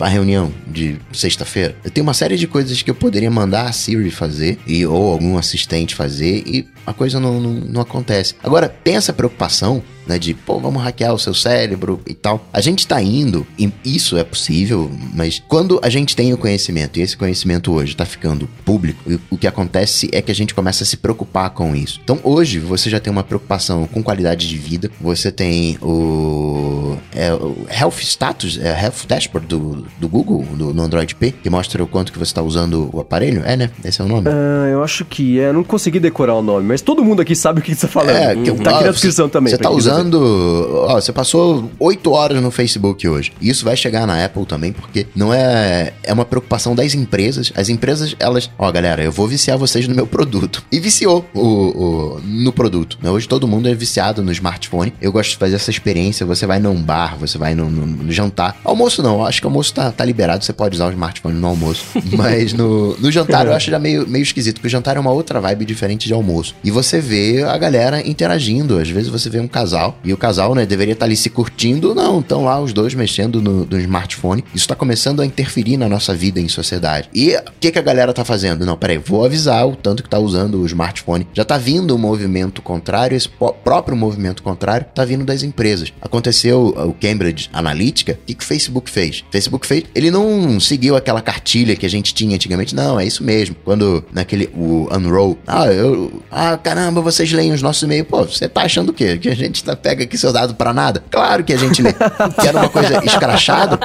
[0.01, 1.77] a, a reunião de sexta-feira.
[1.85, 5.13] Eu tenho uma série de coisas que eu poderia mandar a Siri fazer, e, ou
[5.13, 8.35] algum assistente fazer, e a coisa não, não, não acontece.
[8.43, 10.19] Agora, tem essa preocupação né?
[10.19, 12.47] De, pô, vamos hackear o seu cérebro e tal.
[12.53, 16.99] A gente tá indo, e isso é possível, mas quando a gente tem o conhecimento,
[16.99, 20.85] e esse conhecimento hoje tá ficando público, o que acontece é que a gente começa
[20.85, 22.01] a se preocupar com isso.
[22.03, 27.33] Então hoje você já tem uma preocupação com qualidade de vida, você tem o, é,
[27.33, 31.83] o Health Status, é, Health Dashboard do, do Google, do, no Android P, que mostra
[31.83, 33.43] o quanto que você tá usando o aparelho.
[33.45, 33.71] É, né?
[33.85, 34.29] Esse é o nome.
[34.29, 37.61] Uh, eu acho que é, não consegui decorar o nome, mas todo mundo aqui sabe
[37.61, 38.17] o que você tá falando.
[38.17, 39.51] É, que, tá aqui na descrição também.
[39.51, 40.85] Você tá usando usando.
[40.89, 43.33] Ó, você passou 8 horas no Facebook hoje.
[43.41, 45.93] Isso vai chegar na Apple também, porque não é.
[46.03, 47.53] É uma preocupação das empresas.
[47.55, 48.51] As empresas, elas.
[48.59, 50.65] Ó, galera, eu vou viciar vocês no meu produto.
[50.71, 52.99] E viciou o, o no produto.
[53.03, 53.11] Né?
[53.11, 54.93] Hoje todo mundo é viciado no smartphone.
[55.01, 56.25] Eu gosto de fazer essa experiência.
[56.27, 58.57] Você vai num bar, você vai no, no, no jantar.
[58.65, 60.45] Almoço não, acho que almoço tá, tá liberado.
[60.45, 61.85] Você pode usar o smartphone no almoço.
[62.17, 65.11] Mas no, no jantar eu acho já meio, meio esquisito, porque o jantar é uma
[65.11, 66.55] outra vibe diferente de almoço.
[66.65, 68.79] E você vê a galera interagindo.
[68.79, 69.99] Às vezes você vê um casal casal.
[70.05, 71.95] E o casal, né, deveria estar tá ali se curtindo.
[71.95, 74.45] Não, estão lá os dois mexendo no, no smartphone.
[74.55, 77.09] Isso está começando a interferir na nossa vida em sociedade.
[77.13, 78.65] E o que, que a galera tá fazendo?
[78.65, 81.27] Não, peraí, vou avisar o tanto que tá usando o smartphone.
[81.33, 83.29] Já tá vindo um movimento contrário, esse
[83.65, 85.93] próprio movimento contrário tá vindo das empresas.
[86.01, 89.25] Aconteceu o Cambridge Analytica, o que, que o Facebook fez?
[89.29, 93.07] O Facebook fez, ele não seguiu aquela cartilha que a gente tinha antigamente, não, é
[93.07, 93.57] isso mesmo.
[93.65, 98.49] Quando naquele, o Unroll, ah, eu, ah, caramba, vocês leem os nossos e-mails, pô, você
[98.49, 99.19] tá achando o quê?
[99.19, 101.03] Que a gente tá pega aqui seu dado para nada?
[101.11, 101.93] Claro que a gente lê.
[102.41, 103.79] que era uma coisa escrachada.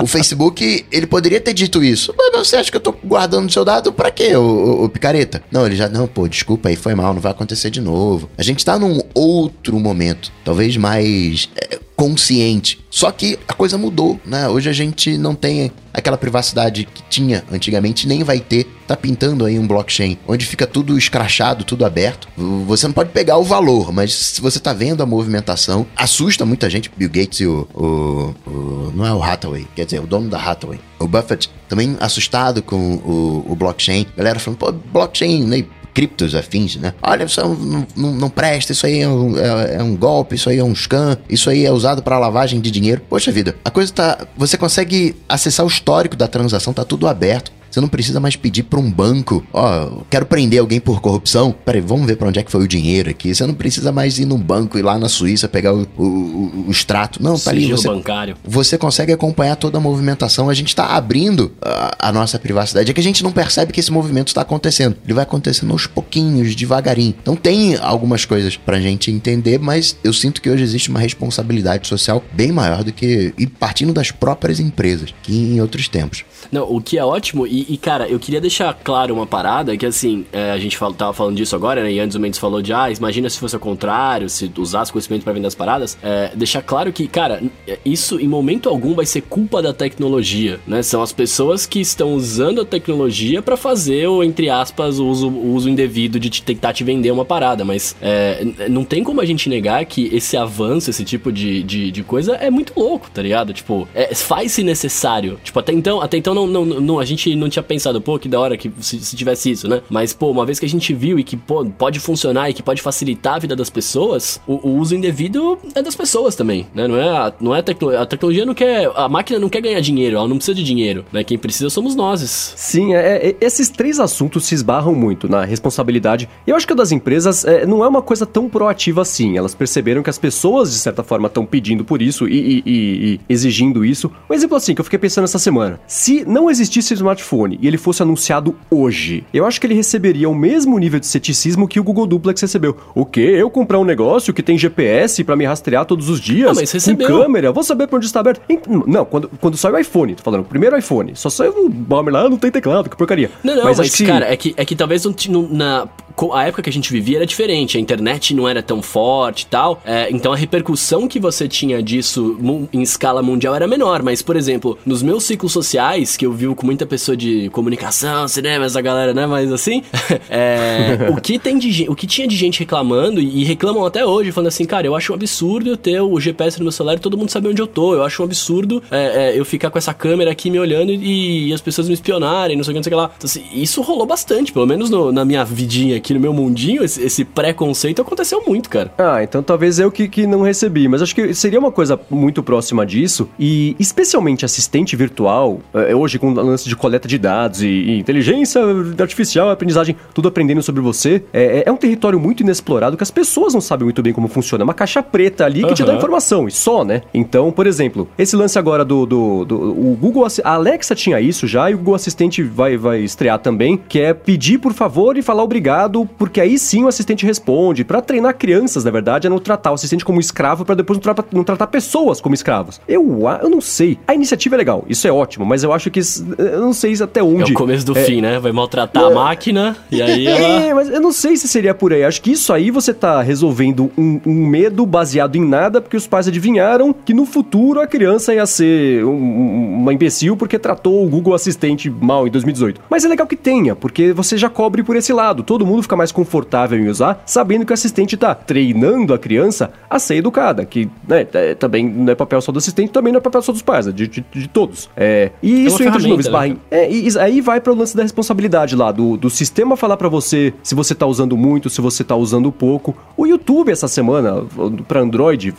[0.00, 2.14] O Facebook, ele poderia ter dito isso.
[2.16, 5.42] Mas você acha que eu tô guardando seu dado para quê, o, picareta?
[5.50, 8.30] Não, ele já, não, pô, desculpa aí, foi mal, não vai acontecer de novo.
[8.36, 12.78] A gente tá num outro momento, talvez mais é, consciente.
[12.88, 14.48] Só que a coisa mudou, né?
[14.48, 18.68] Hoje a gente não tem aquela privacidade que tinha antigamente, nem vai ter.
[18.86, 22.28] Tá pintando aí um blockchain onde fica tudo escrachado, tudo aberto.
[22.68, 26.70] Você não pode pegar o valor, mas se você tá vendo a movimentação, assusta muita
[26.70, 26.88] gente.
[26.96, 30.38] Bill Gates e o, o, o não é o Hathaway, quer dizer, o dono da
[30.38, 34.06] Hathaway, o Buffett, também assustado com o, o blockchain.
[34.16, 35.64] Galera falando, pô, blockchain, né?
[35.98, 36.94] Criptos afins, né?
[37.02, 40.48] Olha, isso não, não, não presta, isso aí é um, é, é um, golpe, isso
[40.48, 43.02] aí é um scam, isso aí é usado para lavagem de dinheiro.
[43.08, 44.28] Poxa vida, a coisa tá.
[44.36, 47.50] Você consegue acessar o histórico da transação, tá tudo aberto.
[47.70, 51.54] Você não precisa mais pedir para um banco, ó, oh, quero prender alguém por corrupção.
[51.64, 53.34] Peraí, vamos ver para onde é que foi o dinheiro aqui.
[53.34, 56.64] Você não precisa mais ir num banco e lá na Suíça pegar o, o, o,
[56.68, 57.22] o extrato.
[57.22, 57.70] Não, tá ali.
[57.70, 58.36] Você, bancário.
[58.44, 60.48] você consegue acompanhar toda a movimentação.
[60.48, 62.90] A gente está abrindo a, a, nossa privacidade.
[62.90, 64.96] É que a gente não percebe que esse movimento está acontecendo.
[65.04, 67.14] Ele vai acontecendo aos pouquinhos, devagarinho.
[67.20, 71.86] Então tem algumas coisas pra gente entender, mas eu sinto que hoje existe uma responsabilidade
[71.88, 73.32] social bem maior do que.
[73.38, 76.24] e partindo das próprias empresas, que em outros tempos.
[76.50, 79.86] Não, o que é ótimo, e, e cara, eu queria deixar claro uma parada, que
[79.86, 81.92] assim, é, a gente tava falando disso agora, né?
[81.92, 85.24] E antes o Mendes falou de, ah, imagina se fosse ao contrário, se usasse conhecimento
[85.24, 85.96] para vender as paradas.
[86.02, 87.42] É, deixar claro que, cara,
[87.84, 90.82] isso em momento algum vai ser culpa da tecnologia, né?
[90.82, 95.28] São as pessoas que estão usando a tecnologia para fazer o, entre aspas, o uso,
[95.28, 99.20] o uso indevido de te, tentar te vender uma parada, mas é, não tem como
[99.20, 103.10] a gente negar que esse avanço, esse tipo de, de, de coisa é muito louco,
[103.10, 103.52] tá ligado?
[103.52, 105.38] Tipo, é, faz-se necessário.
[105.42, 108.28] Tipo, até então, até então não, não, não, a gente não tinha pensado, pô, que
[108.28, 109.82] da hora que se, se, tivesse isso, né?
[109.88, 112.62] Mas, pô, uma vez que a gente viu e que, pô, pode funcionar e que
[112.62, 116.86] pode facilitar a vida das pessoas, o, o uso indevido é das pessoas também, né?
[116.86, 119.60] Não é, a, não é a, tecno, a tecnologia não quer, a máquina não quer
[119.60, 121.24] ganhar dinheiro, ela não precisa de dinheiro, né?
[121.24, 122.20] Quem precisa somos nós.
[122.56, 126.28] Sim, é, é, esses três assuntos se esbarram muito na responsabilidade.
[126.46, 129.36] Eu acho que a das empresas é, não é uma coisa tão proativa assim.
[129.36, 133.14] Elas perceberam que as pessoas, de certa forma, estão pedindo por isso e, e, e,
[133.14, 134.10] e exigindo isso.
[134.28, 135.80] Um exemplo assim que eu fiquei pensando essa semana.
[135.86, 140.34] Se não existisse smartphone e ele fosse anunciado hoje, eu acho que ele receberia o
[140.34, 142.76] mesmo nível de ceticismo que o Google Duplex recebeu.
[142.94, 143.20] O quê?
[143.20, 146.48] Eu comprar um negócio que tem GPS para me rastrear todos os dias?
[146.48, 147.06] Não, mas recebeu.
[147.06, 147.52] Com câmera?
[147.52, 148.40] Vou saber pra onde está aberto?
[148.86, 152.28] Não, quando, quando sai o iPhone, tô falando, primeiro iPhone, só saiu o bomber lá,
[152.28, 153.30] não tem teclado, que porcaria.
[153.42, 154.04] Não, não, mas, mas que...
[154.04, 155.88] cara, é que, é que talvez não, na
[156.32, 159.46] a época que a gente vivia era diferente, a internet não era tão forte e
[159.46, 162.36] tal, é, então a repercussão que você tinha disso
[162.72, 166.54] em escala mundial era menor, mas, por exemplo, nos meus ciclos sociais, que eu vivo
[166.54, 169.82] com muita pessoa de comunicação, cinema, essa galera, né, mas assim,
[170.28, 174.32] é, o, que tem de, o que tinha de gente reclamando, e reclamam até hoje,
[174.32, 177.00] falando assim, cara, eu acho um absurdo eu ter o GPS no meu celular e
[177.00, 179.78] todo mundo saber onde eu tô, eu acho um absurdo é, é, eu ficar com
[179.78, 182.78] essa câmera aqui me olhando e, e, as pessoas me espionarem, não sei o que,
[182.78, 183.10] não sei o que lá.
[183.16, 186.32] Então, assim, isso rolou bastante, pelo menos no, na minha vidinha aqui, aqui no meu
[186.32, 188.90] mundinho, esse, esse preconceito aconteceu muito, cara.
[188.96, 192.42] Ah, então talvez eu que, que não recebi, mas acho que seria uma coisa muito
[192.42, 197.62] próxima disso, e especialmente assistente virtual, é, hoje com o lance de coleta de dados
[197.62, 198.60] e, e inteligência
[199.00, 203.10] artificial, aprendizagem, tudo aprendendo sobre você, é, é, é, um território muito inexplorado que as
[203.10, 204.62] pessoas não sabem muito bem como funciona.
[204.62, 205.74] É uma caixa preta ali que uhum.
[205.74, 207.02] te dá informação, e só, né?
[207.12, 211.46] Então, por exemplo, esse lance agora do, do, do o Google, a Alexa tinha isso
[211.46, 215.22] já, e o Google Assistente vai, vai estrear também, que é pedir por favor e
[215.22, 217.84] falar obrigado porque aí sim o assistente responde.
[217.84, 221.02] Para treinar crianças, na verdade, é não tratar o assistente como escravo para depois não,
[221.02, 222.80] tra não, tratar pessoas como escravos.
[222.88, 223.98] Eu, eu não sei.
[224.06, 226.00] A iniciativa é legal, isso é ótimo, mas eu acho que
[226.38, 227.50] eu não sei até onde.
[227.50, 228.04] É o começo do é...
[228.04, 228.38] fim, né?
[228.38, 229.06] Vai maltratar é...
[229.06, 230.38] a máquina e aí ela...
[230.38, 232.04] É, mas eu não sei se seria por aí.
[232.04, 236.06] Acho que isso aí você tá resolvendo um, um medo baseado em nada, porque os
[236.06, 241.08] pais adivinharam que no futuro a criança ia ser um, uma imbecil porque tratou o
[241.08, 242.80] Google Assistente mal em 2018.
[242.88, 245.42] Mas é legal que tenha, porque você já cobre por esse lado.
[245.42, 249.72] Todo mundo fica mais confortável em usar, sabendo que o assistente está treinando a criança
[249.88, 253.18] a ser educada, que né, é, também não é papel só do assistente, também não
[253.18, 254.90] é papel só dos pais, é de, de, de todos.
[254.96, 256.56] É, e é isso entra de novo, esbarra né?
[256.70, 260.52] é, aí vai para o lance da responsabilidade lá, do, do sistema falar para você
[260.62, 262.96] se você está usando muito, se você está usando pouco.
[263.16, 264.44] O YouTube essa semana,
[264.86, 265.54] para Android,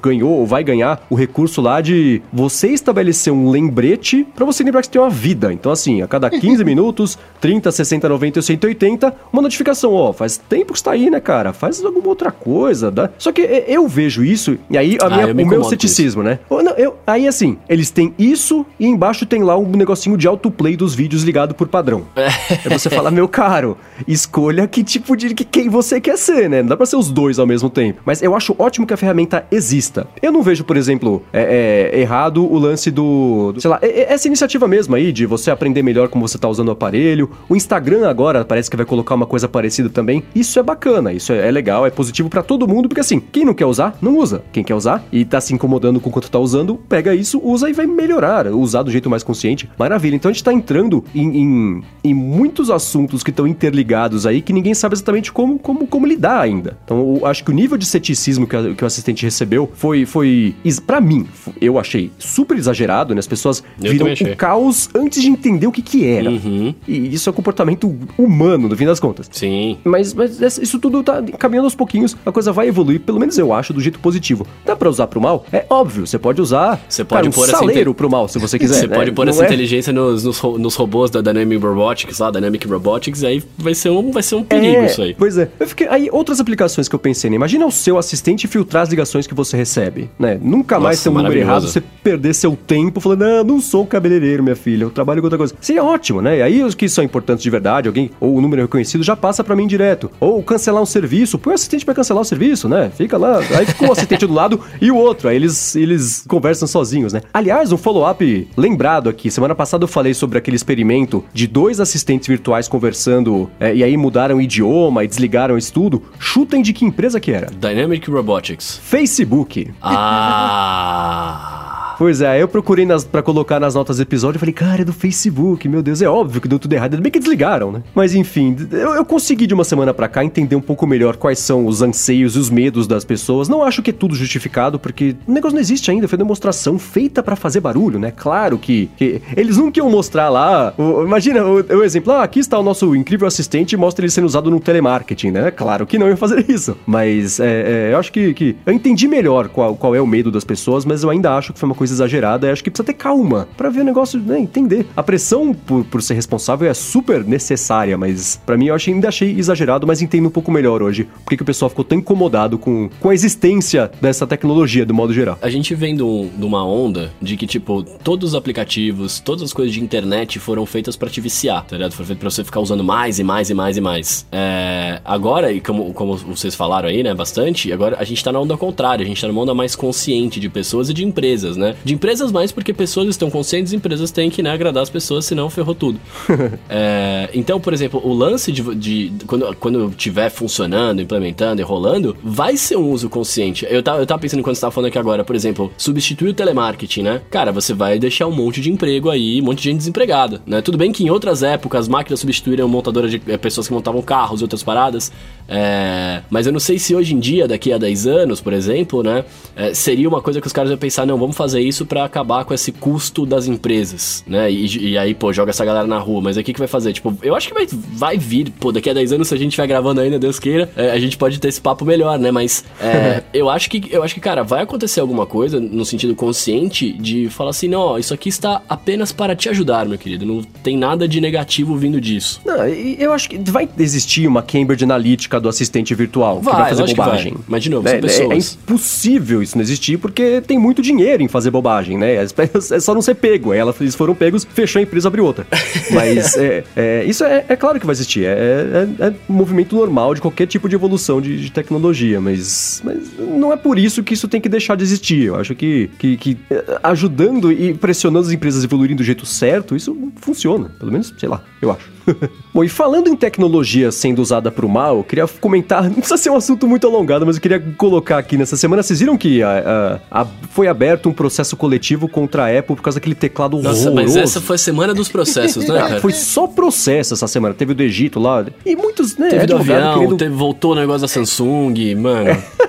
[0.00, 4.80] ganhou ou vai ganhar o recurso lá de você estabelecer um lembrete para você lembrar
[4.80, 5.52] que você tem uma vida.
[5.52, 10.36] Então, assim, a cada 15 minutos, 30, 60, 90 e 180, uma notificação ó, faz
[10.36, 11.52] tempo que está aí, né, cara?
[11.52, 13.10] Faz alguma outra coisa, dá.
[13.18, 16.38] Só que eu vejo isso, e aí a minha, ah, o meu ceticismo, né?
[16.50, 20.76] Não, eu, aí assim, eles têm isso e embaixo tem lá um negocinho de autoplay
[20.78, 22.04] dos vídeos ligado por padrão.
[22.16, 22.28] É.
[22.64, 26.62] Aí você fala, meu caro, escolha que tipo de que quem você quer ser, né?
[26.62, 28.00] Não dá pra ser os dois ao mesmo tempo.
[28.06, 30.06] Mas eu acho ótimo que a ferramenta exista.
[30.22, 33.86] Eu não vejo, por exemplo, é, é, errado o lance do, do sei lá, é,
[33.86, 37.30] é, essa iniciativa mesmo aí de você aprender melhor como você tá usando o aparelho.
[37.48, 40.22] O Instagram agora parece que vai colocar uma coisa parecida também.
[40.34, 43.44] Isso é bacana, isso é, é legal, é positivo para todo mundo, porque assim, quem
[43.44, 44.42] não quer usar, não usa.
[44.52, 47.72] Quem quer usar e tá se incomodando com quanto tá usando, pega isso, usa e
[47.72, 49.68] vai melhorar, usar do jeito mais consciente.
[49.78, 50.16] Maravilha.
[50.16, 54.52] Então a gente tá entrando em, em, em muitos assuntos que estão interligados aí que
[54.52, 56.76] ninguém sabe exatamente como, como, como lidar ainda.
[56.84, 60.04] Então, eu acho que o nível de ceticismo que, a, que o assistente recebeu foi,
[60.04, 60.54] foi
[60.86, 61.26] para mim,
[61.60, 63.18] eu achei super exagerado, né?
[63.20, 66.30] As pessoas Eu viram o caos antes de entender o que que era.
[66.30, 66.74] Uhum.
[66.86, 69.28] E isso é comportamento humano, no fim das contas.
[69.32, 69.78] Sim.
[69.84, 73.36] Mas, mas essa- isso tudo tá caminhando aos pouquinhos, a coisa vai evoluir, pelo menos
[73.38, 74.46] eu acho, do jeito positivo.
[74.64, 75.44] Dá pra usar pro mal?
[75.52, 78.28] É óbvio, você pode usar Você pode cara, um pôr essa saleiro inte- pro mal,
[78.28, 78.74] se você quiser.
[78.80, 78.96] Você né?
[78.96, 82.66] pode pôr Não essa é- inteligência nos, nos, nos robôs da Dynamic Robotics, lá, Dynamic
[82.66, 85.14] Robotics, aí vai ser um, vai ser um perigo É, isso aí.
[85.14, 85.50] Pois é.
[85.58, 87.36] Eu fiquei, aí, outras aplicações que eu pensei, né?
[87.36, 90.38] Imagina o seu assistente filtrar as ligações que você recebe, né?
[90.40, 93.84] Nunca mais Nossa, ter um número errado, você perder seu tempo falando, não, não sou
[93.86, 95.54] cabeleireiro, minha filha, eu trabalho com outra coisa.
[95.60, 96.38] Seria ótimo, né?
[96.38, 99.42] E aí os que são importantes de verdade, alguém, ou o número reconhecido, já passa
[99.42, 100.10] pra mim direto.
[100.20, 102.90] Ou cancelar um serviço, põe o assistente pra cancelar o serviço, né?
[102.94, 106.68] Fica lá, aí fica o assistente do lado e o outro, aí eles, eles conversam
[106.68, 107.22] sozinhos, né?
[107.32, 112.28] Aliás, um follow-up lembrado aqui, semana passada eu falei sobre aquele experimento de dois assistentes
[112.28, 116.02] virtuais conversando, é, e aí mudaram o idioma e desligaram isso tudo.
[116.18, 117.46] Chutem de que empresa que era?
[117.46, 118.80] Dynamic Robotics.
[118.82, 119.70] Facebook.
[119.82, 121.67] Ah.
[121.98, 124.84] Pois é, eu procurei nas, pra colocar nas notas do episódio e falei, cara, é
[124.84, 126.92] do Facebook, meu Deus, é óbvio que deu tudo errado.
[126.94, 127.82] Ainda bem que desligaram, né?
[127.92, 131.40] Mas enfim, eu, eu consegui de uma semana pra cá entender um pouco melhor quais
[131.40, 133.48] são os anseios e os medos das pessoas.
[133.48, 137.20] Não acho que é tudo justificado, porque o negócio não existe ainda, foi demonstração feita
[137.20, 138.12] pra fazer barulho, né?
[138.14, 140.72] Claro que, que eles nunca iam mostrar lá.
[140.78, 144.24] o- imagina o, o exemplo, ah, aqui está o nosso incrível assistente mostra ele sendo
[144.26, 145.50] usado no telemarketing, né?
[145.50, 146.76] Claro que não ia fazer isso.
[146.86, 148.54] Mas é, é, eu acho que, que.
[148.64, 151.58] Eu entendi melhor qual, qual é o medo das pessoas, mas eu ainda acho que
[151.58, 152.46] foi uma coisa exagerada.
[152.46, 154.38] Eu acho que precisa ter calma pra ver o negócio, né?
[154.38, 154.86] Entender.
[154.96, 159.08] A pressão por, por ser responsável é super necessária, mas pra mim eu achei, ainda
[159.08, 161.08] achei exagerado, mas entendo um pouco melhor hoje.
[161.24, 165.12] Por que o pessoal ficou tão incomodado com, com a existência dessa tecnologia, do modo
[165.12, 165.38] geral.
[165.42, 169.52] A gente vem de, um- uma onda de que, tipo, todos os aplicativos, todas as
[169.52, 171.92] coisas de internet foram feitas pra te viciar, tá ligado?
[171.92, 174.26] Foram feitas pra você ficar usando mais e mais e mais e mais.
[174.32, 178.40] É, agora, e como, como vocês falaram aí, né, bastante, agora a gente tá na
[178.40, 181.74] onda contrária, a gente tá numa onda mais consciente de pessoas e de empresas, né?
[181.84, 185.48] De empresas mais porque pessoas estão conscientes, empresas têm que, né, agradar as pessoas, senão
[185.50, 185.98] ferrou tudo.
[186.70, 192.16] É, então, por exemplo, o lance de, de- quando, quando tiver funcionando, implementando e rolando,
[192.22, 193.66] vai ser um uso consciente.
[193.68, 196.34] Eu tava, eu tava pensando quando você tava falando aqui agora, por exemplo, substituir o
[196.34, 197.22] telemarketing, né?
[197.30, 200.60] Cara, você vai deixar um monte de emprego aí, um monte de gente desempregada, né?
[200.60, 204.02] Tudo bem que em outras épocas as máquinas substituíram montadoras de eh, pessoas que montavam
[204.02, 205.10] carros e outras paradas,
[205.48, 209.02] é, mas eu não sei se hoje em dia, daqui a 10 anos, por exemplo,
[209.02, 209.24] né,
[209.56, 212.44] é, seria uma coisa que os caras iam pensar, não, vamos fazer isso pra acabar
[212.44, 214.50] com esse custo das empresas, né?
[214.50, 216.68] E, e aí, pô, joga essa galera na rua, mas aí o que, que vai
[216.68, 216.92] fazer?
[216.92, 219.48] Tipo, eu acho que vai, vai vir, pô, daqui a 10 anos, se a gente
[219.48, 222.30] estiver gravando ainda, Deus queira, é, a gente pode ter esse papo melhor, né?
[222.30, 226.14] Mas é, eu acho que, eu acho que, cara, vai acontecer alguma coisa no sentido
[226.14, 230.24] consciente de falar assim, não, ó, isso aqui está apenas para te ajudar, meu querido.
[230.26, 232.40] Não tem nada de negativo vindo disso.
[232.44, 236.68] Não, eu acho que vai existir uma Cambridge Analytica do assistente virtual que Vai, vai
[236.74, 237.32] fazer bobagem.
[237.34, 237.42] vai.
[237.48, 238.58] Mas, de novo, É, são é- pessoas.
[238.58, 241.57] É, impossível isso não existir porque tem muito dinheiro em fazer bobagem,
[241.98, 242.14] né?
[242.72, 243.52] É só não ser pego.
[243.52, 245.46] Aí elas- eles foram pegos, fechou a empresa, abriu outra.
[245.90, 248.24] Mas é, é, isso é, é claro que vai existir.
[248.24, 252.20] É, é- é um movimento normal de qualquer tipo de evolução de, de tecnologia.
[252.20, 255.24] Mas, mas não é por isso que isso tem que deixar de existir.
[255.24, 256.36] Eu acho que, que, que,
[256.82, 260.70] ajudando e pressionando as empresas a evoluírem do jeito certo, isso funciona.
[260.78, 261.97] Pelo menos, sei lá, eu acho.
[262.54, 266.30] Bom, e falando em tecnologia sendo usada pro mal, eu queria comentar, não precisa ser
[266.30, 268.82] um assunto muito alongado, mas eu queria colocar aqui nessa semana.
[268.82, 272.82] Vocês viram que a- a- a- foi aberto um processo coletivo contra a Apple por
[272.82, 273.94] causa daquele teclado Nossa, horroroso?
[273.94, 276.00] mas essa foi a semana dos processos, né, Ah, cara?
[276.00, 277.54] foi só processo essa semana.
[277.54, 278.44] Teve o do Egito lá.
[278.64, 279.28] E muitos, né?
[279.28, 282.30] Teve do avião, querendo- teve, voltou o negócio da Samsung, mano.
[282.30, 282.67] O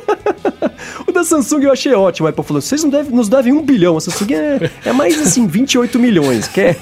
[1.19, 2.27] da Samsung eu achei ótimo.
[2.27, 3.97] A Apple falou: vocês não devem, nos devem um bilhão.
[3.97, 6.47] A Samsung é, é mais assim, 28 milhões.
[6.47, 6.77] Quer?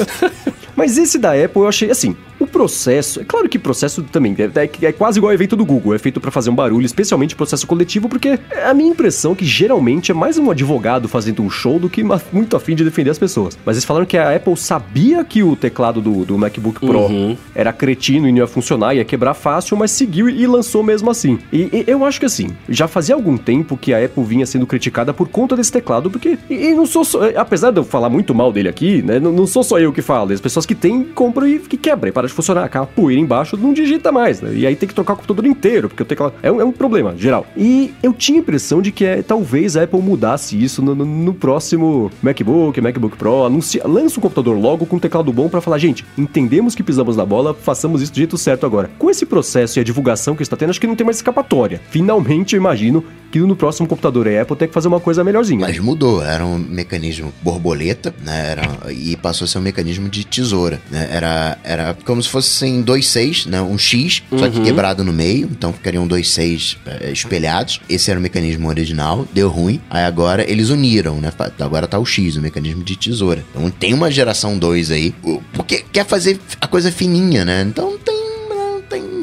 [0.76, 2.16] Mas esse da Apple eu achei assim.
[2.54, 5.92] Processo, é claro que processo também é, é- é quase igual ao evento do Google,
[5.92, 9.34] é feito pra fazer um barulho, especialmente processo coletivo, porque é a minha impressão é
[9.34, 13.10] que geralmente é mais um advogado fazendo um show do que muito afim de defender
[13.10, 13.58] as pessoas.
[13.66, 17.36] Mas eles falaram que a Apple sabia que o teclado do, do MacBook Pro Uhum.
[17.56, 21.40] era cretino e não ia funcionar, ia quebrar fácil, mas seguiu e lançou mesmo assim.
[21.52, 24.64] E, e eu acho que assim, já fazia algum tempo que a Apple vinha sendo
[24.64, 26.38] criticada por conta desse teclado, porque.
[26.48, 27.18] E, e não sou só.
[27.36, 29.18] Apesar de eu falar muito mal dele aqui, né?
[29.18, 30.32] Não, não sou só eu que falo.
[30.32, 32.43] As pessoas que têm, compram e que quebra e para de funcionar.
[32.44, 32.64] Funcionar.
[32.64, 34.52] Aquela poeira embaixo não digita mais, né?
[34.54, 36.72] E aí tem que trocar o computador inteiro, porque o teclado é um, é um
[36.72, 37.46] problema geral.
[37.56, 41.04] E eu tinha a impressão de que é, talvez a Apple mudasse isso no, no,
[41.04, 45.60] no próximo MacBook, MacBook Pro, anuncia, lança um computador logo com um teclado bom para
[45.60, 48.90] falar, gente, entendemos que pisamos na bola, façamos isso do jeito certo agora.
[48.98, 51.80] Com esse processo e a divulgação que está tendo, acho que não tem mais escapatória.
[51.90, 53.04] Finalmente, eu imagino
[53.34, 55.60] que no próximo computador a Apple tem que fazer uma coisa melhorzinha.
[55.60, 58.50] Mas mudou, era um mecanismo borboleta, né?
[58.52, 61.08] Era, e passou a ser um mecanismo de tesoura, né?
[61.10, 63.60] Era, era como se fossem dois seis, né?
[63.62, 64.38] Um X, uhum.
[64.38, 64.64] só que uhum.
[64.64, 67.80] quebrado no meio, então ficariam dois seis é, espelhados.
[67.88, 69.80] Esse era o mecanismo original, deu ruim.
[69.88, 71.32] Aí agora eles uniram, né?
[71.60, 73.44] Agora tá o X, o mecanismo de tesoura.
[73.50, 75.14] Então tem uma geração 2 aí,
[75.52, 77.62] porque quer fazer a coisa fininha, né?
[77.62, 77.96] Então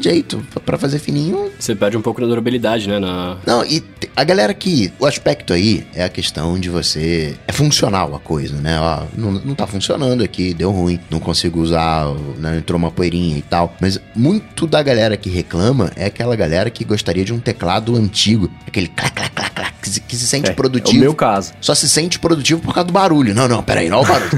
[0.02, 1.50] tem jeito para fazer fininho.
[1.58, 2.98] Você perde um pouco da durabilidade, né?
[2.98, 3.36] Na...
[3.46, 3.82] Não, e
[4.16, 4.92] a galera que.
[4.98, 7.36] O aspecto aí é a questão de você.
[7.46, 8.78] É funcional a coisa, né?
[8.80, 12.06] Ó, não, não tá funcionando aqui, deu ruim, não consigo usar,
[12.38, 12.58] né?
[12.58, 13.74] entrou uma poeirinha e tal.
[13.80, 18.50] Mas muito da galera que reclama é aquela galera que gostaria de um teclado antigo,
[18.66, 20.96] aquele clac, clac, clac, clac, que se, que se sente é, produtivo.
[20.96, 21.52] É o meu caso.
[21.60, 23.34] Só se sente produtivo por causa do barulho.
[23.34, 24.30] Não, não, peraí, não é o barulho.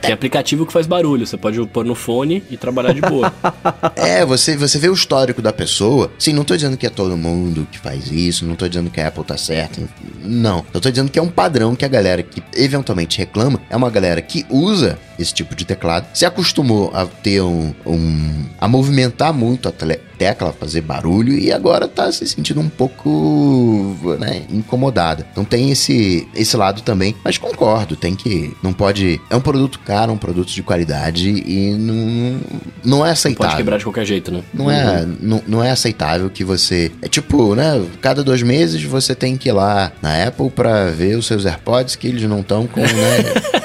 [0.00, 3.32] Tem aplicativo que faz barulho, você pode pôr no fone e trabalhar de boa.
[3.96, 6.10] é, você, você vê o histórico da pessoa.
[6.18, 9.00] Sim, não tô dizendo que é todo mundo que faz isso, não tô dizendo que
[9.00, 9.80] a Apple tá certa.
[10.22, 10.64] Não.
[10.72, 13.90] Eu tô dizendo que é um padrão que a galera que eventualmente reclama é uma
[13.90, 17.74] galera que usa esse tipo de teclado, se acostumou a ter um.
[17.84, 19.72] um a movimentar muito a
[20.16, 25.26] tecla, fazer barulho e agora tá se sentindo um pouco né, incomodada.
[25.30, 28.54] Então tem esse, esse lado também, mas concordo, tem que.
[28.62, 29.20] Não pode.
[29.28, 32.40] É um produto caro, um produto de qualidade e não,
[32.84, 33.56] não é aceitável.
[33.68, 34.42] Quebrar de qualquer jeito, né?
[34.52, 35.16] Não, é, uhum.
[35.20, 36.90] não, não é aceitável que você.
[37.02, 37.84] É tipo, né?
[38.00, 41.94] Cada dois meses você tem que ir lá na Apple pra ver os seus AirPods
[41.94, 42.88] que eles não estão com, né?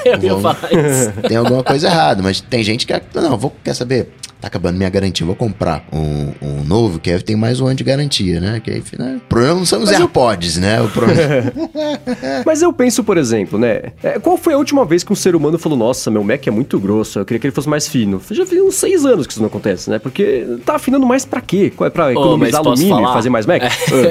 [0.22, 0.40] Eu.
[1.26, 2.92] Tem alguma coisa errada, mas tem gente que.
[3.14, 4.10] Não, vou, quer saber?
[4.44, 7.74] Tá acabando minha garantia, vou comprar um, um novo, que aí tem mais um ano
[7.74, 8.60] de garantia, né?
[8.62, 9.20] Que aí, né?
[9.24, 10.62] O problema não são os Mas AirPods, eu...
[10.62, 10.82] né?
[10.82, 11.52] O problema...
[12.44, 13.92] Mas eu penso, por exemplo, né?
[14.02, 16.50] É, qual foi a última vez que um ser humano falou, nossa, meu Mac é
[16.50, 18.20] muito grosso, eu queria que ele fosse mais fino?
[18.30, 19.98] Já vi uns seis anos que isso não acontece, né?
[19.98, 21.72] Porque tá afinando mais pra quê?
[21.80, 23.10] É pra economizar oh, alumínio falar?
[23.10, 23.62] e fazer mais Mac?
[23.62, 23.70] É.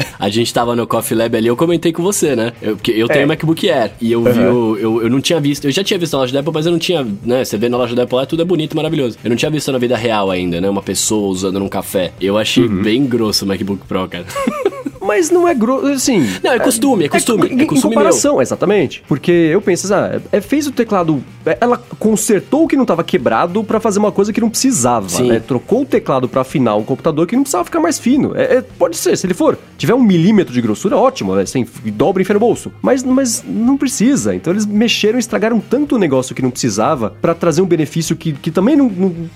[0.17, 2.53] a gente tava no Coffee Lab ali, eu comentei com você, né?
[2.61, 3.25] Eu, porque eu tenho é.
[3.25, 4.77] MacBook Air e eu vi, uhum.
[4.77, 6.71] eu, eu não tinha visto, eu já tinha visto na loja da Apple, mas eu
[6.71, 7.45] não tinha, né?
[7.45, 9.17] Você vê na loja da Apple lá, tudo é bonito, maravilhoso.
[9.23, 10.69] Eu não tinha visto na vida real ainda, né?
[10.69, 12.11] Uma pessoa usando num café.
[12.19, 12.81] Eu achei uhum.
[12.81, 14.25] bem grosso o MacBook Pro, cara.
[15.03, 16.25] Mas não é grosso, assim...
[16.41, 17.49] Não, é costume, é costume.
[17.49, 18.41] É, é costume em comparação, meu.
[18.41, 19.03] exatamente.
[19.05, 21.21] Porque eu penso, ah, é, fez o teclado...
[21.45, 25.09] É, ela consertou o que não estava quebrado para fazer uma coisa que não precisava,
[25.09, 25.27] Sim.
[25.27, 25.39] né?
[25.41, 28.31] Trocou o teclado para afinar um computador que não precisava ficar mais fino.
[28.35, 31.45] É, é, pode ser, se ele for, tiver um milímetro de grossura, ótimo, né?
[31.45, 32.71] Sem, dobra e enfia no bolso.
[32.81, 34.33] Mas, mas não precisa.
[34.33, 38.15] Então eles mexeram e estragaram tanto o negócio que não precisava para trazer um benefício
[38.15, 39.29] que, que também não, não,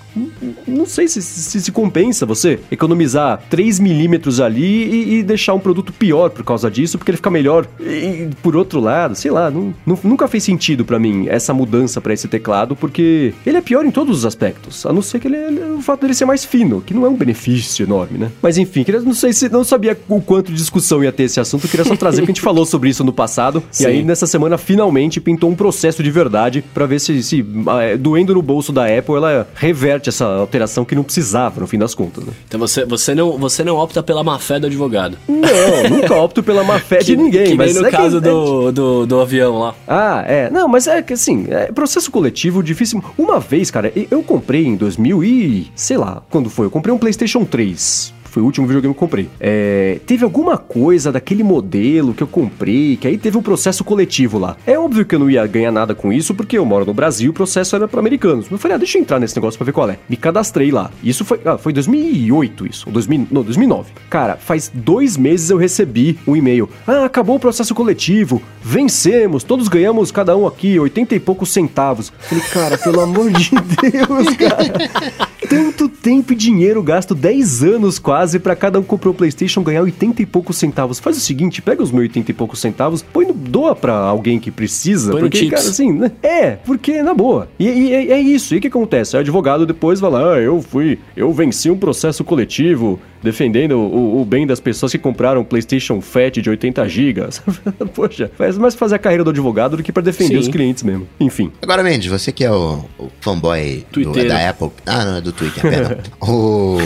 [0.68, 5.60] não sei se, se, se compensa você economizar 3 milímetros ali e, e deixar um
[5.60, 7.66] produto pior por causa disso, porque ele fica melhor.
[7.80, 12.00] E, por outro lado, sei lá, não, não, nunca fez sentido para mim essa mudança
[12.00, 15.28] para esse teclado, porque ele é pior em todos os aspectos, a não ser que
[15.28, 18.30] ele, o fato dele ser mais fino, que não é um benefício enorme, né?
[18.42, 21.40] Mas enfim, queria, não sei se não sabia o quanto de discussão ia ter esse
[21.40, 23.84] assunto, queria só trazer porque a gente falou sobre isso no passado, Sim.
[23.84, 27.44] e aí nessa semana finalmente pintou um processo de verdade para ver se, se
[27.80, 31.78] é, doendo no bolso da Apple, ela reverte essa alteração que não precisava no fim
[31.78, 32.32] das contas, né?
[32.46, 35.18] Então você, você, não, você não opta pela má fé do advogado.
[35.28, 37.48] Não, nunca opto pela má fé de ninguém.
[37.48, 39.74] Que mas no é caso que, do, do, do, avião lá.
[39.86, 40.50] Ah, é.
[40.50, 43.02] Não, mas é que assim, é processo coletivo difícil.
[43.16, 45.70] Uma vez, cara, eu comprei em 2000 e...
[45.74, 46.66] sei lá, quando foi?
[46.66, 49.28] Eu comprei um PlayStation 3 foi o último videogame que eu comprei.
[49.40, 54.38] É, teve alguma coisa daquele modelo que eu comprei, que aí teve um processo coletivo
[54.38, 54.56] lá.
[54.66, 57.30] É óbvio que eu não ia ganhar nada com isso, porque eu moro no Brasil
[57.30, 58.46] o processo era para americanos.
[58.50, 59.98] Eu falei, ah, deixa eu entrar nesse negócio pra ver qual é.
[60.08, 60.90] Me cadastrei lá.
[61.02, 63.92] Isso foi, ah, foi 2008 isso, 2000, não, 2009.
[64.10, 66.68] Cara, faz dois meses eu recebi um e-mail.
[66.86, 72.12] Ah, acabou o processo coletivo, vencemos, todos ganhamos cada um aqui 80 e poucos centavos.
[72.18, 73.50] falei, cara, pelo amor de
[73.82, 75.26] Deus, cara.
[75.48, 79.82] Tanto tempo e dinheiro gasto 10 anos quase para cada um comprar o PlayStation ganhar
[79.82, 80.98] 80 e poucos centavos.
[80.98, 84.38] Faz o seguinte, pega os meus 80 e poucos centavos, põe no, doa para alguém
[84.38, 86.12] que precisa, põe porque cara assim, né?
[86.22, 87.48] É, porque na boa.
[87.58, 88.54] E, e, é isso.
[88.54, 89.16] E o que acontece?
[89.16, 94.20] O advogado depois vai lá, ah, eu fui, eu venci um processo coletivo defendendo o,
[94.20, 97.22] o bem das pessoas que compraram um PlayStation Fat de 80 GB.
[97.94, 100.40] Poxa, faz mais pra fazer a carreira do advogado do que pra defender Sim.
[100.40, 101.06] os clientes mesmo.
[101.18, 101.50] Enfim.
[101.60, 104.70] Agora, Mendes, você que é o, o fanboy do, da Apple.
[104.86, 105.98] Ah, não, é do Twitter, perdão.
[106.20, 106.78] O-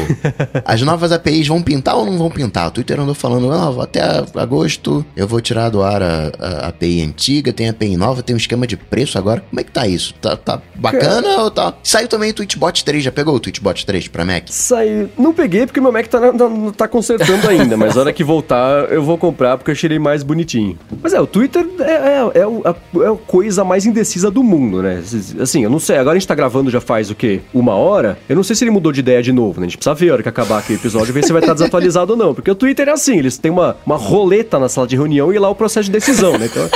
[0.64, 2.68] as novas APIs vão pintar ou não vão pintar?
[2.68, 4.00] O Twitter andou falando, não, até
[4.34, 8.38] agosto eu vou tirar do ar a, a API antiga, tem API nova, tem um
[8.38, 9.42] esquema de preço agora.
[9.48, 10.14] Como é que tá isso?
[10.20, 11.74] Tá, tá bacana ou tá...
[11.82, 14.44] Saiu também o Tweetbot 3, já pegou o Tweetbot 3 pra Mac?
[14.48, 15.08] Saiu.
[15.18, 18.92] Não peguei porque meu Mac tá, na- tá consertando ainda, mas na hora que voltar
[18.92, 20.78] eu vou comprar porque eu achei mais bonitinho.
[21.02, 25.02] Mas é, o Twitter é, é, é é a coisa mais indecisa do mundo, né?
[25.40, 27.40] Assim, eu não sei, agora a gente tá gravando já faz o quê?
[27.52, 28.18] Uma hora?
[28.28, 29.66] Eu não sei se ele mudou de ideia de novo, né?
[29.66, 31.54] A gente precisa ver a hora que acabar aqui o episódio, ver se vai estar
[31.54, 32.34] desatualizado ou não.
[32.34, 35.38] Porque o Twitter é assim, eles têm uma, uma roleta na sala de reunião e
[35.38, 36.46] lá o processo de decisão, né?
[36.50, 36.68] Então.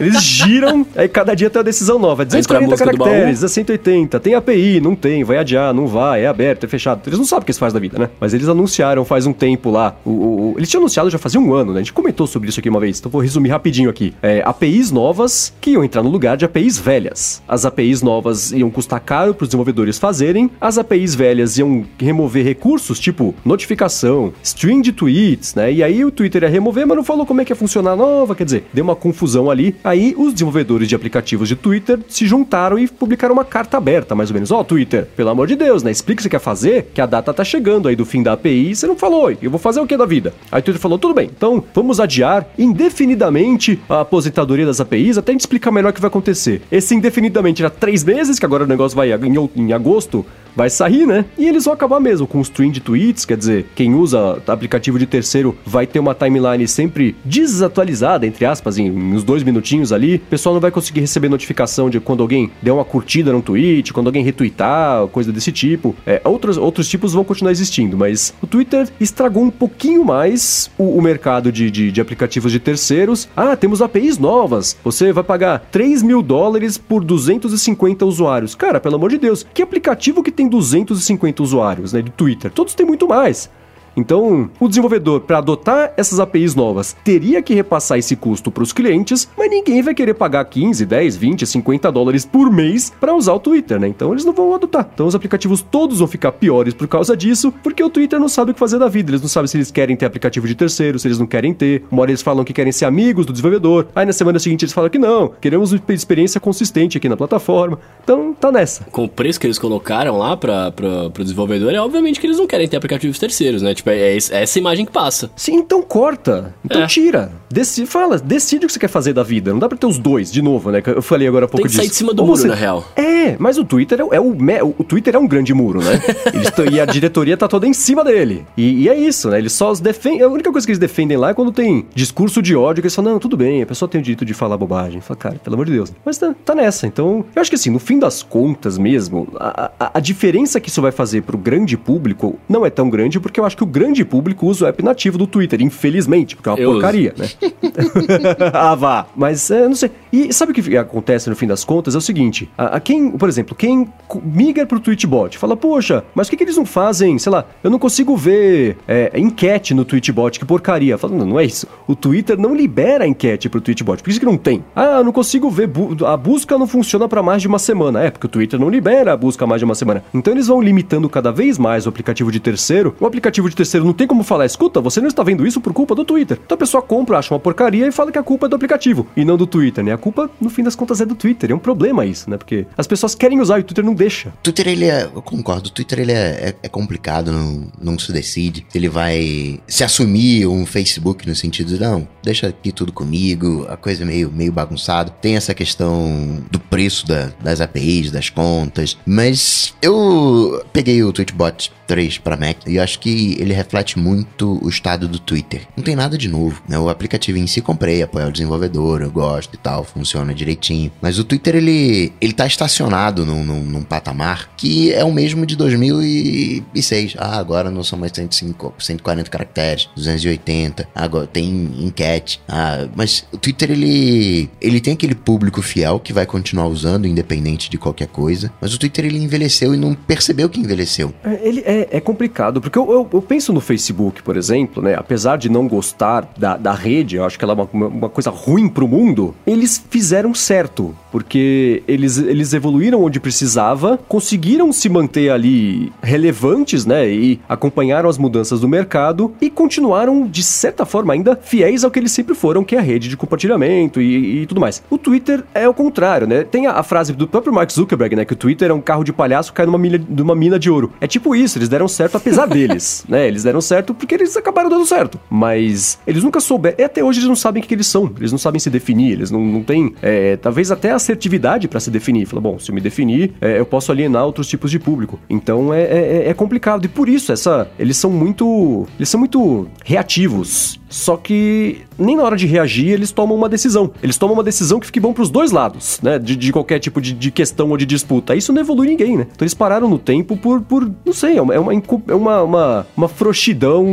[0.00, 2.22] Eles giram, aí cada dia tem uma decisão nova.
[2.22, 5.72] É Entra a 240 música do caracteres, é 180, tem API, não tem, vai adiar,
[5.74, 7.02] não vai, é aberto, é fechado.
[7.06, 8.08] Eles não sabem o que eles fazem da vida, né?
[8.20, 9.96] Mas eles anunciaram faz um tempo lá.
[10.04, 11.80] O, o- o- eles tinham anunciado já fazia um ano, né?
[11.80, 14.14] A gente comentou sobre isso aqui uma vez, então vou resumir rapidinho aqui.
[14.22, 17.42] É, APIs novas que iam entrar no lugar de APIs velhas.
[17.46, 22.44] As APIs novas iam custar caro para os desenvolvedores fazerem, as APIs velhas iam remover
[22.44, 25.72] recursos tipo notificação, string de tweets, né?
[25.72, 27.96] E aí o Twitter ia remover, mas não falou como é que ia funcionar a
[27.96, 29.74] nova, quer dizer, deu uma confusão ali.
[29.84, 34.30] Aí os desenvolvedores de aplicativos de Twitter se juntaram e publicaram uma carta aberta, mais
[34.30, 34.50] ou menos.
[34.50, 35.90] Ó, Twitter, pelo amor de Deus, né?
[35.90, 38.32] Explica o que você quer fazer, que a data tá chegando aí do fim da
[38.32, 39.30] API e você não falou.
[39.42, 40.32] Eu vou fazer o que da vida?
[40.50, 45.32] Aí o Twitter falou, tudo bem, então vamos adiar indefinidamente a aposentadoria das APIs até
[45.32, 46.62] a gente explicar melhor o que vai acontecer.
[46.70, 49.10] Esse indefinidamente era três meses, que agora o negócio vai
[49.56, 50.24] em, agosto,
[50.54, 51.24] vai sair, né?
[51.38, 54.98] E eles vão acabar mesmo com o stream de tweets, quer dizer, quem usa aplicativo
[54.98, 60.16] de terceiro vai ter uma timeline sempre desatualizada, entre aspas, em uns dois minutinhos ali.
[60.16, 63.92] O pessoal não vai conseguir receber notificação de quando alguém der uma curtida num tweet,
[63.92, 65.94] quando alguém retweetar, coisa desse tipo.
[66.04, 70.98] É, outros, outros tipos vão continuar existindo, mas o Twitter estragou um pouquinho mais o,
[70.98, 73.28] o mercado de, de, de aplicativos de terceiros.
[73.36, 74.76] Ah, temos APIs novas.
[74.82, 78.54] Você vai pagar 3 mil dólares por 250 usuários.
[78.54, 82.50] Cara, pelo amor de Deus, que aplicativo que tem 250 usuários, né, de Twitter?
[82.50, 83.48] Todos têm muito mais.
[83.96, 88.72] Então, o desenvolvedor, para adotar essas APIs novas, teria que repassar esse custo para os
[88.72, 93.34] clientes, mas ninguém vai querer pagar 15, 10, 20, 50 dólares por mês para usar
[93.34, 93.88] o Twitter, né?
[93.88, 94.88] Então, eles não vão adotar.
[94.92, 98.50] Então, os aplicativos todos vão ficar piores por causa disso, porque o Twitter não sabe
[98.50, 99.10] o que fazer da vida.
[99.10, 101.84] Eles não sabem se eles querem ter aplicativo de terceiro, se eles não querem ter.
[101.90, 104.72] Uma hora eles falam que querem ser amigos do desenvolvedor, aí na semana seguinte eles
[104.72, 107.78] falam que não, queremos uma experiência consistente aqui na plataforma.
[108.02, 108.84] Então, tá nessa.
[108.84, 112.46] Com o preço que eles colocaram lá pra, pro desenvolvedor, é obviamente que eles não
[112.46, 113.74] querem ter aplicativos terceiros, né?
[113.82, 115.30] Tipo, é, é essa imagem que passa.
[115.34, 116.54] Sim, então corta.
[116.64, 116.86] Então É.
[116.86, 117.32] tira.
[117.50, 119.52] Deci fala, decide o que você quer fazer da vida.
[119.52, 120.80] Não dá pra ter os dois, de novo, né?
[120.86, 121.82] Eu falei agora há pouco Tem que disso.
[121.82, 122.84] sair de cima do Ou muro, você- na real.
[122.96, 125.80] É, mas o Twitter é, o- é o, me- o Twitter é um grande muro,
[125.82, 126.00] né?
[126.56, 128.46] Tão- e a diretoria tá toda em cima dele.
[128.56, 129.38] E, e é isso, né?
[129.38, 130.22] Eles só os defendem.
[130.22, 132.94] A única coisa que eles defendem lá é quando tem discurso de ódio, que eles
[132.94, 135.00] falam, não, tudo bem, a pessoa tem o direito de falar bobagem.
[135.00, 135.92] Fala, cara, pelo amor de Deus.
[136.04, 136.86] Mas tá, tá nessa.
[136.86, 140.68] Então, eu acho que assim, no fim das contas mesmo, a, a- a diferença que
[140.70, 143.66] isso vai fazer pro grande público não é tão grande, porque eu acho que o
[143.72, 146.80] grande público usa o app nativo do Twitter, infelizmente, porque é uma Eu uso.
[146.80, 147.28] porcaria, né?
[148.52, 149.06] ah, vá.
[149.16, 149.90] Mas, é, não sei.
[150.12, 151.94] E sabe o que acontece no fim das contas?
[151.94, 153.88] É o seguinte: a, a quem, por exemplo, quem
[154.22, 157.70] migra pro Tweetbot, fala, poxa, mas por que, que eles não fazem, sei lá, eu
[157.70, 160.98] não consigo ver é, enquete no Tweetbot, que porcaria.
[160.98, 161.66] Fala, não, não é isso.
[161.86, 164.64] O Twitter não libera enquete pro Tweetbot, por isso que não tem.
[164.76, 168.02] Ah, eu não consigo ver, bu- a busca não funciona para mais de uma semana.
[168.02, 170.04] É, porque o Twitter não libera a busca mais de uma semana.
[170.12, 172.94] Então eles vão limitando cada vez mais o aplicativo de terceiro.
[173.00, 175.72] O aplicativo de terceiro não tem como falar, escuta, você não está vendo isso por
[175.72, 176.38] culpa do Twitter.
[176.44, 179.06] Então a pessoa compra, acha uma porcaria e fala que a culpa é do aplicativo
[179.16, 179.92] e não do Twitter, né?
[179.92, 181.50] A culpa, no fim das contas, é do Twitter.
[181.50, 182.36] É um problema isso, né?
[182.36, 184.32] Porque as pessoas querem usar e o Twitter não deixa.
[184.42, 185.04] Twitter, ele é.
[185.14, 186.14] Eu concordo, o Twitter ele é,
[186.50, 188.66] é, é complicado, não, não se decide.
[188.74, 193.76] Ele vai se assumir um Facebook no sentido de, não, deixa aqui tudo comigo, a
[193.76, 195.10] coisa é meio, meio bagunçada.
[195.10, 198.96] Tem essa questão do preço da- das APIs, das contas.
[199.06, 204.68] Mas eu peguei o Tweetbot 3 para Mac e acho que ele reflete muito o
[204.68, 205.62] estado do Twitter.
[205.76, 206.78] Não tem nada de novo, né?
[206.78, 210.92] O aplicativo em si comprei, apoio o desenvolvedor, eu gosto e tal, funciona direitinho.
[211.00, 215.44] Mas o Twitter, ele, ele tá estacionado num, num, num patamar que é o mesmo
[215.44, 217.14] de 2006.
[217.18, 221.46] Ah, agora não são mais 105, 140 caracteres, 280, agora tem
[221.78, 222.40] enquete.
[222.48, 227.70] Ah, mas o Twitter, ele, ele tem aquele público fiel que vai continuar usando, independente
[227.70, 228.52] de qualquer coisa.
[228.60, 231.12] Mas o Twitter, ele envelheceu e não percebeu que envelheceu.
[231.24, 234.94] É, Ele é, é complicado, porque eu, eu, eu penso no Facebook, por exemplo, né?
[234.94, 238.28] Apesar de não gostar da, da rede, eu acho que ela é uma, uma coisa
[238.28, 245.30] ruim pro mundo, eles fizeram certo, porque eles, eles evoluíram onde precisava, conseguiram se manter
[245.30, 247.06] ali relevantes, né?
[247.08, 251.98] E acompanharam as mudanças do mercado e continuaram, de certa forma, ainda fiéis ao que
[251.98, 254.82] eles sempre foram, que é a rede de compartilhamento e, e tudo mais.
[254.88, 256.44] O Twitter é o contrário, né?
[256.44, 258.24] Tem a, a, frase do próprio Mark Zuckerberg, né?
[258.24, 260.70] Que o Twitter é um carro de palhaço que cai numa mina, numa mina de
[260.70, 260.92] ouro.
[260.98, 263.28] É tipo isso, eles deram certo apesar deles, né?
[263.28, 265.20] Eles deram certo porque eles acabaram dando certo.
[265.28, 266.76] Mas eles nunca souberam.
[266.78, 268.10] E até hoje eles não sabem o que, eles são.
[268.16, 269.12] Eles não sabem se definir.
[269.12, 272.26] Eles não, não têm, é, talvez até assertividade para se definir.
[272.26, 275.18] Fala, bom, se eu me definir, é, eu posso alienar outros tipos de público.
[275.28, 276.84] Então é, é, é complicado.
[276.84, 278.86] E por isso, essa, eles são muito.
[278.98, 280.80] Eles são muito reativos.
[280.92, 283.90] Só que nem na hora de reagir eles tomam uma decisão.
[284.02, 286.18] Eles tomam uma decisão que fique bom pros dois lados, né?
[286.18, 288.36] De, de qualquer tipo de, de, questão ou de disputa.
[288.36, 289.26] Isso não evolui ninguém, né?
[289.32, 293.08] Então eles pararam no tempo por, por não sei, é uma, é uma, uma, uma
[293.08, 293.86] frouxidão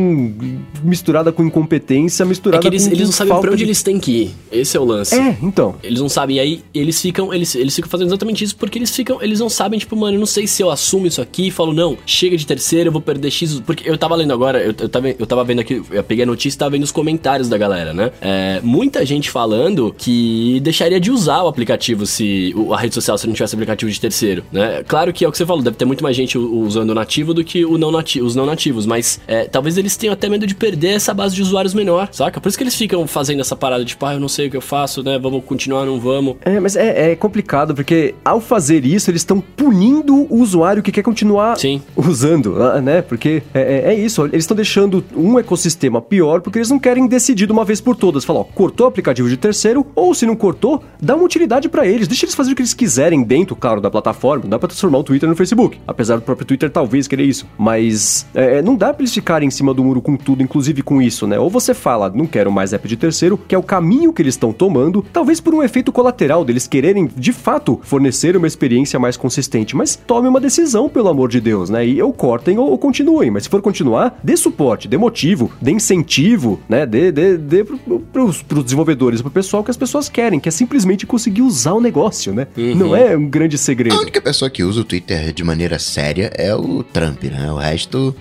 [0.84, 3.64] misturada com incompetência, misturada é que eles, com eles não sabem pra onde de...
[3.64, 4.36] eles têm que ir.
[4.52, 5.16] Esse é o lance.
[5.16, 5.76] É, então.
[5.82, 6.36] Eles não sabem.
[6.36, 9.50] E aí eles ficam, eles, eles ficam fazendo exatamente isso porque eles ficam, eles não
[9.50, 12.36] sabem, tipo, mano, eu não sei se eu assumo isso aqui e falo, não, chega
[12.36, 13.62] de terceiro, eu vou perder X.
[13.62, 16.28] Porque eu tava lendo agora, eu, eu, tava, eu tava vendo aqui, eu peguei a
[16.28, 18.11] notícia e tava vendo os comentários da galera, né?
[18.19, 23.27] É, muita gente falando que deixaria de usar o aplicativo se a rede social se
[23.27, 24.83] não tivesse aplicativo de terceiro, né?
[24.87, 27.33] Claro que é o que você falou, deve ter muito mais gente usando o nativo
[27.33, 30.45] do que o não nativo, os não nativos, mas é, talvez eles tenham até medo
[30.45, 32.41] de perder essa base de usuários menor, saca?
[32.41, 34.51] Por isso que eles ficam fazendo essa parada de, tipo, ah, eu não sei o
[34.51, 35.19] que eu faço, né?
[35.19, 36.37] Vamos continuar, não vamos.
[36.43, 40.91] É, mas é, é complicado, porque ao fazer isso, eles estão punindo o usuário que
[40.91, 41.81] quer continuar Sim.
[41.95, 43.01] usando, ah, né?
[43.01, 47.07] Porque é, é, é isso, eles estão deixando um ecossistema pior porque eles não querem
[47.07, 48.25] decidir de uma vez por todas.
[48.25, 51.86] Fala, ó, cortou o aplicativo de terceiro, ou se não cortou, dá uma utilidade para
[51.86, 52.07] eles.
[52.07, 54.43] Deixa eles fazerem o que eles quiserem dentro, claro, da plataforma.
[54.43, 55.80] Não dá pra transformar o Twitter no Facebook.
[55.88, 57.45] Apesar do próprio Twitter talvez querer isso.
[57.57, 60.82] Mas é, é, não dá pra eles ficarem em cima do muro com tudo, inclusive
[60.82, 61.38] com isso, né?
[61.39, 64.36] Ou você fala, não quero mais app de terceiro, que é o caminho que eles
[64.36, 69.17] estão tomando, talvez por um efeito colateral deles quererem, de fato, fornecer uma experiência mais
[69.17, 69.75] consistente.
[69.75, 71.86] Mas tome uma decisão, pelo amor de Deus, né?
[71.86, 73.32] E ou cortem ou, ou continuem.
[73.32, 76.86] Mas se for continuar, dê suporte, dê motivo, dê incentivo, né?
[76.86, 80.51] Dê, dê, dê para os desenvolvedores, para o pessoal que as pessoas querem, que é
[80.51, 82.47] simplesmente conseguir usar o negócio, né?
[82.55, 82.76] Uhum.
[82.76, 83.95] Não é um grande segredo.
[83.95, 87.51] A única pessoa que usa o Twitter de maneira séria é o Trump, né?
[87.51, 88.15] O resto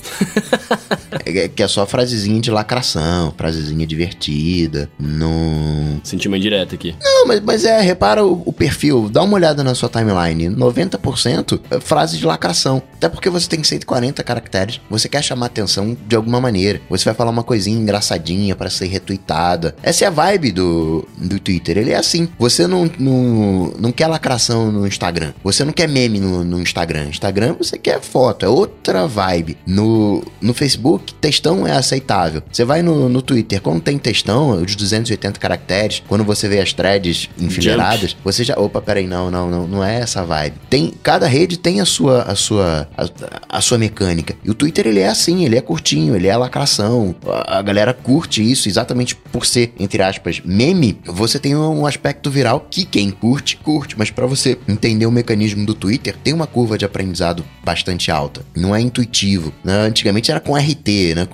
[1.26, 6.00] é, que é só frasezinha de lacração, frasezinha divertida, não...
[6.02, 6.94] Senti uma indireta aqui.
[7.02, 11.60] Não, mas, mas é, repara o, o, perfil, dá uma olhada na sua timeline, 90%
[11.70, 16.16] é frase de lacração, até porque você tem 140 caracteres, você quer chamar atenção de
[16.16, 19.74] alguma maneira, você vai falar uma coisinha engraçadinha para ser retweetada.
[19.82, 21.78] Essa é a vibe do, do Twitter.
[21.78, 22.28] Ele é assim.
[22.38, 25.32] Você não, não, não quer lacração no Instagram.
[25.42, 27.08] Você não quer meme no, no Instagram.
[27.08, 28.44] Instagram você quer foto.
[28.44, 29.56] É outra vibe.
[29.66, 32.42] No, no Facebook, textão é aceitável.
[32.50, 36.72] Você vai no, no Twitter, quando tem textão, os 280 caracteres, quando você vê as
[36.72, 38.22] threads enfileiradas, Jump.
[38.24, 38.58] você já.
[38.58, 40.56] Opa, peraí, não, não, não, não é essa vibe.
[40.68, 44.34] Tem, cada rede tem a sua, a sua, a, a sua mecânica.
[44.44, 47.14] E o Twitter ele é assim, ele é curtinho, ele é lacração.
[47.26, 52.30] A, a galera curte isso exatamente por ser, entre aspas, meme, você tem um aspecto
[52.30, 53.96] viral que quem curte, curte.
[53.98, 58.42] Mas para você entender o mecanismo do Twitter, tem uma curva de aprendizado bastante alta.
[58.54, 59.52] Não é intuitivo.
[59.62, 59.74] Né?
[59.74, 61.28] Antigamente era com RT, né?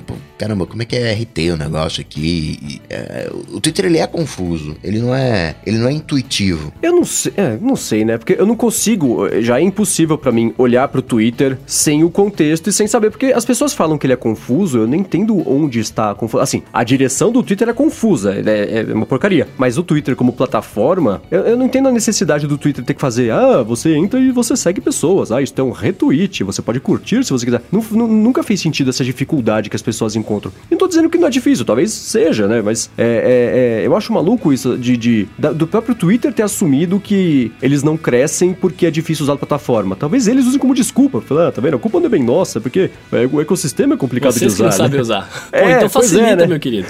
[0.45, 2.79] Caramba, como é que é RT o negócio aqui?
[2.91, 4.77] É, o Twitter ele é confuso.
[4.85, 6.71] Ele não é, ele não é intuitivo.
[6.83, 8.19] Eu não sei, é, não sei, né?
[8.19, 12.69] Porque eu não consigo, já é impossível para mim olhar pro Twitter sem o contexto
[12.69, 15.81] e sem saber porque as pessoas falam que ele é confuso, eu não entendo onde
[15.81, 16.43] está confuso.
[16.43, 19.49] Assim, a direção do Twitter é confusa, é, é uma porcaria.
[19.57, 23.01] Mas o Twitter como plataforma, eu, eu, não entendo a necessidade do Twitter ter que
[23.01, 26.81] fazer, ah, você entra e você segue pessoas, ah, isso é um retweet, você pode
[26.81, 27.63] curtir se você quiser.
[27.73, 30.34] nunca fez sentido essa dificuldade que as pessoas encontram.
[30.71, 32.63] Não tô dizendo que não é difícil, talvez seja, né?
[32.63, 36.43] Mas é, é, é eu acho maluco isso de, de da, do próprio Twitter ter
[36.43, 39.97] assumido que eles não crescem porque é difícil usar a plataforma.
[39.97, 41.21] Talvez eles usem como desculpa.
[41.21, 41.77] Falar, ah, tá vendo?
[41.77, 44.71] A culpa não é bem nossa, porque é, o ecossistema é complicado Vocês de usar.
[44.71, 44.91] Vocês não né?
[44.91, 45.51] sabem usar.
[45.51, 46.47] Pô, então facilita, é, né?
[46.47, 46.89] meu querido.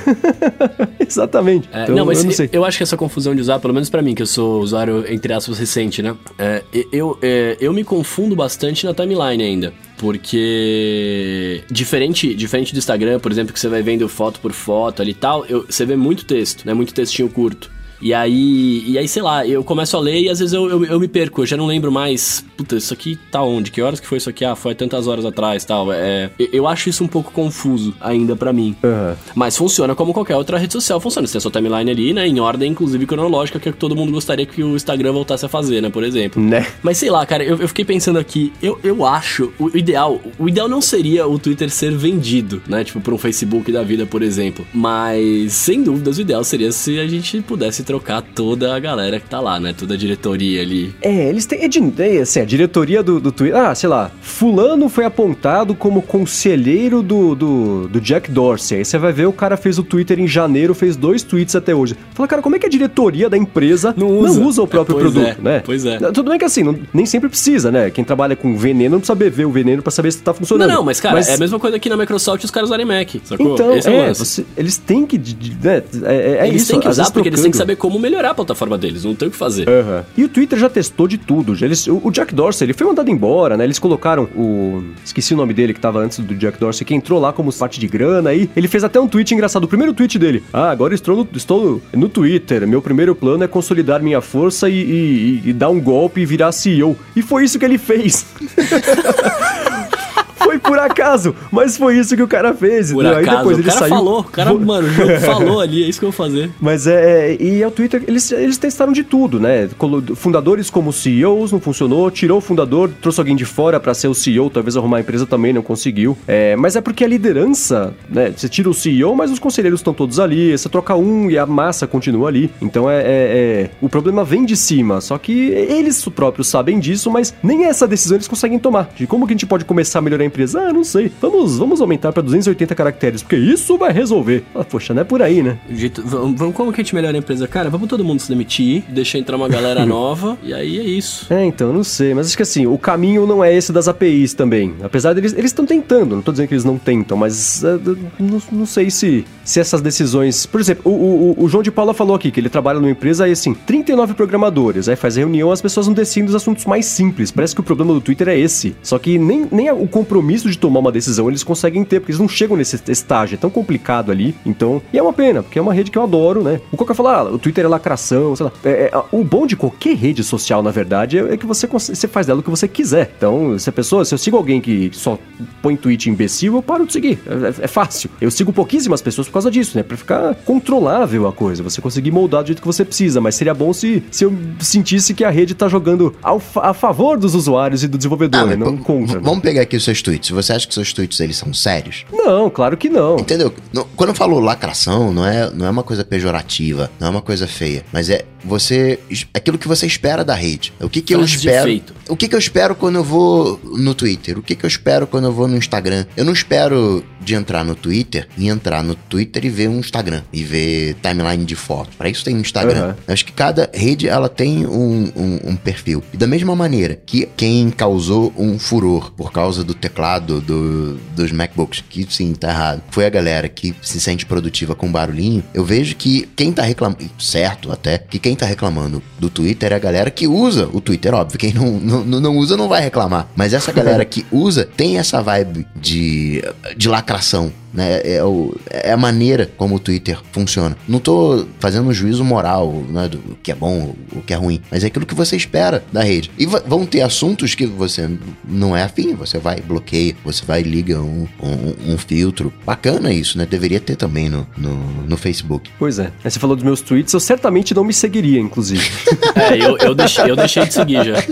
[1.01, 1.69] Exatamente.
[1.73, 3.91] É, então, não, mas eu, não eu, acho que essa confusão de usar, pelo menos
[3.91, 6.15] para mim, que eu sou usuário, entre aspas, recente, né?
[6.39, 9.73] É, eu, é, eu me confundo bastante na timeline ainda.
[9.97, 15.13] Porque diferente, diferente do Instagram, por exemplo, que você vai vendo foto por foto ali
[15.13, 16.75] e tal, eu, você vê muito texto, né?
[16.75, 17.71] Muito textinho curto.
[18.05, 20.85] E aí, e aí, sei lá, eu começo a ler e às vezes eu, eu,
[20.85, 23.71] eu, me perco, eu já não lembro mais, puta, isso aqui tá onde?
[23.71, 24.45] Que horas que foi isso aqui?
[24.45, 25.91] Ah, foi tantas horas atrás tal.
[25.91, 28.77] É, eu acho isso um pouco confuso ainda para mim.
[28.85, 29.17] Uhum.
[29.35, 31.27] Mas funciona como qualquer outra rede social funciona.
[31.27, 32.29] Você tem a sua timeline ali, né?
[32.29, 35.49] Em ordem, inclusive cronológica, que, é que todo mundo gostaria que o Instagram voltasse a
[35.49, 35.89] fazer, né?
[35.89, 36.43] Por exemplo.
[36.43, 36.67] Né?
[36.83, 40.47] Mas sei lá, cara, eu, eu fiquei pensando aqui, eu, eu acho, o ideal, o
[40.47, 42.85] ideal não seria o Twitter ser vendido, né?
[42.85, 44.67] Tipo, pra um Facebook da vida, por exemplo.
[44.75, 47.94] Mas, sem dúvidas, o ideal seria se a gente pudesse trocar
[48.35, 49.75] toda a galera que tá lá, né?
[49.77, 50.95] Toda a diretoria ali.
[51.01, 51.63] É, eles têm.
[51.63, 53.59] É, de, é, assim, a diretoria do, do Twitter.
[53.59, 54.11] Ah, sei lá.
[54.21, 58.79] Fulano foi apontado como conselheiro do, do, do Jack Dorsey.
[58.79, 61.75] Aí você vai ver o cara fez o Twitter em janeiro, fez dois tweets até
[61.75, 61.97] hoje.
[62.15, 64.97] Fala, cara, como é que a diretoria da empresa não usa, não usa o próprio
[64.97, 65.63] é, produto, é, né?
[65.65, 65.99] Pois é.
[65.99, 67.91] Tudo bem que assim, não, nem sempre precisa, né?
[67.91, 70.69] Quem trabalha com veneno não precisa beber o veneno para saber se tá funcionando.
[70.69, 71.29] Não, não, mas cara, mas...
[71.29, 73.55] é a mesma coisa aqui na Microsoft os caras usarem Mac, sacou?
[73.55, 75.19] Então, Esse é, é você, eles têm que.
[75.19, 78.31] Né, é, é eles isso, têm que usar porque eles têm que saber como melhorar
[78.31, 79.69] a plataforma deles, não tem o que fazer.
[79.69, 80.03] Uhum.
[80.17, 81.55] E o Twitter já testou de tudo.
[81.63, 83.65] Eles, o, o, Jack Dorsey, ele foi mandado embora, né?
[83.65, 84.83] Eles colocaram o.
[85.05, 87.79] Esqueci o nome dele que tava antes do Jack Dorsey, que entrou lá como parte
[87.79, 88.49] de grana aí.
[88.57, 89.65] Ele fez até um tweet engraçado.
[89.65, 90.43] O primeiro tweet dele.
[90.51, 92.67] Ah, agora estou no, estou no Twitter.
[92.67, 96.53] Meu primeiro plano é consolidar minha força e, e, e dar um golpe e virar
[96.53, 96.97] CEO.
[97.15, 98.25] E foi isso que ele fez.
[100.37, 102.93] foi por acaso, mas foi isso que o cara fez.
[102.93, 103.21] Por entendeu?
[103.21, 103.95] acaso, Aí depois o ele cara saiu...
[103.95, 106.51] falou, o cara, mano, o jogo falou ali, é isso que eu vou fazer.
[106.61, 109.69] Mas é, e é o Twitter, eles, eles testaram de tudo, né?
[110.15, 114.15] Fundadores como CEOs não funcionou, tirou o fundador, trouxe alguém de fora para ser o
[114.15, 116.17] CEO, talvez arrumar a empresa também não conseguiu.
[116.27, 118.33] É, mas é porque a liderança, né?
[118.37, 121.47] Você tira o CEO, mas os conselheiros estão todos ali, você troca um e a
[121.47, 122.51] massa continua ali.
[122.61, 127.11] Então é, é, é, o problema vem de cima, só que eles próprios sabem disso,
[127.11, 128.91] mas nem essa decisão eles conseguem tomar.
[128.97, 130.61] De como que a gente pode começar a melhorar empresa?
[130.61, 131.11] Ah, não sei.
[131.21, 134.45] Vamos, vamos aumentar para 280 caracteres, porque isso vai resolver.
[134.55, 135.59] Ah, poxa, não é por aí, né?
[135.71, 137.47] Jeito, vamos, como que a gente melhora a empresa?
[137.47, 141.33] Cara, vamos todo mundo se demitir, deixar entrar uma galera nova, e aí é isso.
[141.33, 142.15] É, então, não sei.
[142.15, 144.75] Mas acho que assim, o caminho não é esse das APIs também.
[144.83, 148.43] Apesar deles, eles estão tentando, não tô dizendo que eles não tentam, mas uh, não,
[148.51, 150.47] não sei se, se essas decisões.
[150.47, 153.29] Por exemplo, o, o, o João de Paula falou aqui que ele trabalha numa empresa
[153.29, 157.31] e assim, 39 programadores, aí faz reunião, as pessoas não decidem os assuntos mais simples.
[157.31, 158.75] Parece que o problema do Twitter é esse.
[158.83, 162.13] Só que nem, nem o compromisso compromisso de tomar uma decisão eles conseguem ter, porque
[162.13, 164.35] eles não chegam nesse estágio, é tão complicado ali.
[164.47, 166.61] Então, e é uma pena, porque é uma rede que eu adoro, né?
[166.71, 168.53] O Coca fala, ah, o Twitter é lacração, sei lá.
[168.65, 172.07] É, é, o bom de qualquer rede social, na verdade, é, é, que você, você
[172.07, 173.13] faz dela o que você quiser.
[173.17, 175.19] Então, se a pessoa, se eu sigo alguém que só
[175.61, 177.19] põe tweet imbecil, eu paro de seguir.
[177.27, 178.11] É, é, é fácil.
[178.21, 179.83] Eu sigo pouquíssimas pessoas por causa disso, né?
[179.83, 183.21] Pra ficar controlável a coisa, você conseguir moldar do jeito que você precisa.
[183.21, 187.19] Mas seria bom se, se eu sentisse que a rede tá jogando ao, a favor
[187.19, 188.57] dos usuários e do desenvolvedor, ah, né?
[188.57, 189.19] Não contra.
[189.21, 192.05] Vamos pegar aqui os seus tweets você acha que seus tweets eles são sérios?
[192.13, 193.17] Não, claro que não.
[193.17, 193.53] Entendeu?
[193.97, 197.47] Quando eu falo lacração, não é, não é uma coisa pejorativa, não é uma coisa
[197.47, 198.99] feia, mas é você
[199.33, 200.73] aquilo que você espera da rede.
[200.81, 201.83] O que que eu espero?
[202.09, 204.39] O que que eu espero quando eu vou no Twitter?
[204.39, 206.05] O que que eu espero quando eu vou no Instagram?
[206.17, 210.23] Eu não espero de entrar no Twitter e entrar no Twitter e ver um Instagram
[210.33, 211.97] e ver timeline de foto.
[211.97, 212.89] Para isso tem um Instagram.
[212.89, 212.95] Uhum.
[213.09, 216.03] Acho que cada rede ela tem um, um, um, perfil.
[216.13, 221.31] E da mesma maneira que quem causou um furor por causa do teclado do, dos
[221.31, 225.65] MacBooks, que sim, tá errado, foi a galera que se sente produtiva com barulhinho, eu
[225.65, 229.79] vejo que quem tá reclamando, certo até, que quem tá reclamando do Twitter é a
[229.79, 231.39] galera que usa o Twitter, óbvio.
[231.39, 233.29] Quem não, não, não usa não vai reclamar.
[233.37, 236.43] Mas essa galera que usa tem essa vibe de,
[236.77, 238.01] de lacração né?
[238.05, 240.77] É, o, é a maneira como o Twitter funciona.
[240.89, 244.63] Não tô fazendo um juízo moral, né, do que é bom, o que é ruim,
[244.71, 246.31] mas é aquilo que você espera da rede.
[246.39, 248.09] E vão ter assuntos que você
[248.49, 252.53] não é afim, você vai bloqueia, você vai liga um, um, um filtro.
[252.65, 253.47] Bacana isso, né?
[253.47, 254.77] Deveria ter também no, no,
[255.09, 255.71] no, Facebook.
[255.79, 256.13] Pois é.
[256.23, 258.89] Aí você falou dos meus tweets, eu certamente não me seguiria, inclusive.
[259.35, 261.23] é, eu, eu, deixei, eu deixei de seguir já.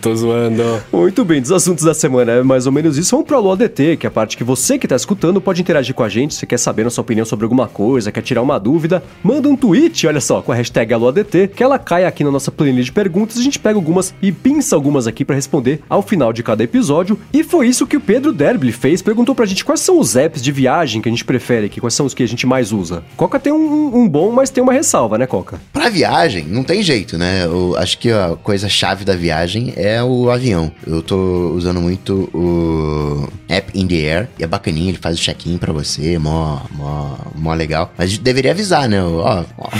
[0.00, 0.82] Tô zoando.
[0.92, 3.12] Muito bem, dos assuntos da semana é mais ou menos isso.
[3.12, 5.94] Vamos pro Alô ADT, que é a parte que você que tá escutando pode interagir
[5.94, 6.34] com a gente.
[6.34, 9.54] Se quer saber a sua opinião sobre alguma coisa, quer tirar uma dúvida, manda um
[9.54, 12.90] tweet, olha só, com a hashtag AlôADT, que ela cai aqui na nossa planilha de
[12.90, 13.36] perguntas.
[13.36, 17.18] A gente pega algumas e pinça algumas aqui para responder ao final de cada episódio.
[17.30, 19.02] E foi isso que o Pedro Derby fez.
[19.02, 21.94] Perguntou pra gente quais são os apps de viagem que a gente prefere aqui, quais
[21.94, 23.04] são os que a gente mais usa.
[23.16, 25.60] Coca tem um, um bom, mas tem uma ressalva, né, Coca?
[25.72, 27.44] Pra viagem, não tem jeito, né?
[27.44, 30.72] Eu acho que a coisa chave da viagem é o avião.
[30.86, 35.22] Eu tô usando muito o App in the Air, e é bacaninha, ele faz o
[35.22, 37.92] check-in pra você, mó, mó, mó legal.
[37.96, 39.02] Mas deveria avisar, né?
[39.02, 39.70] Ó, ó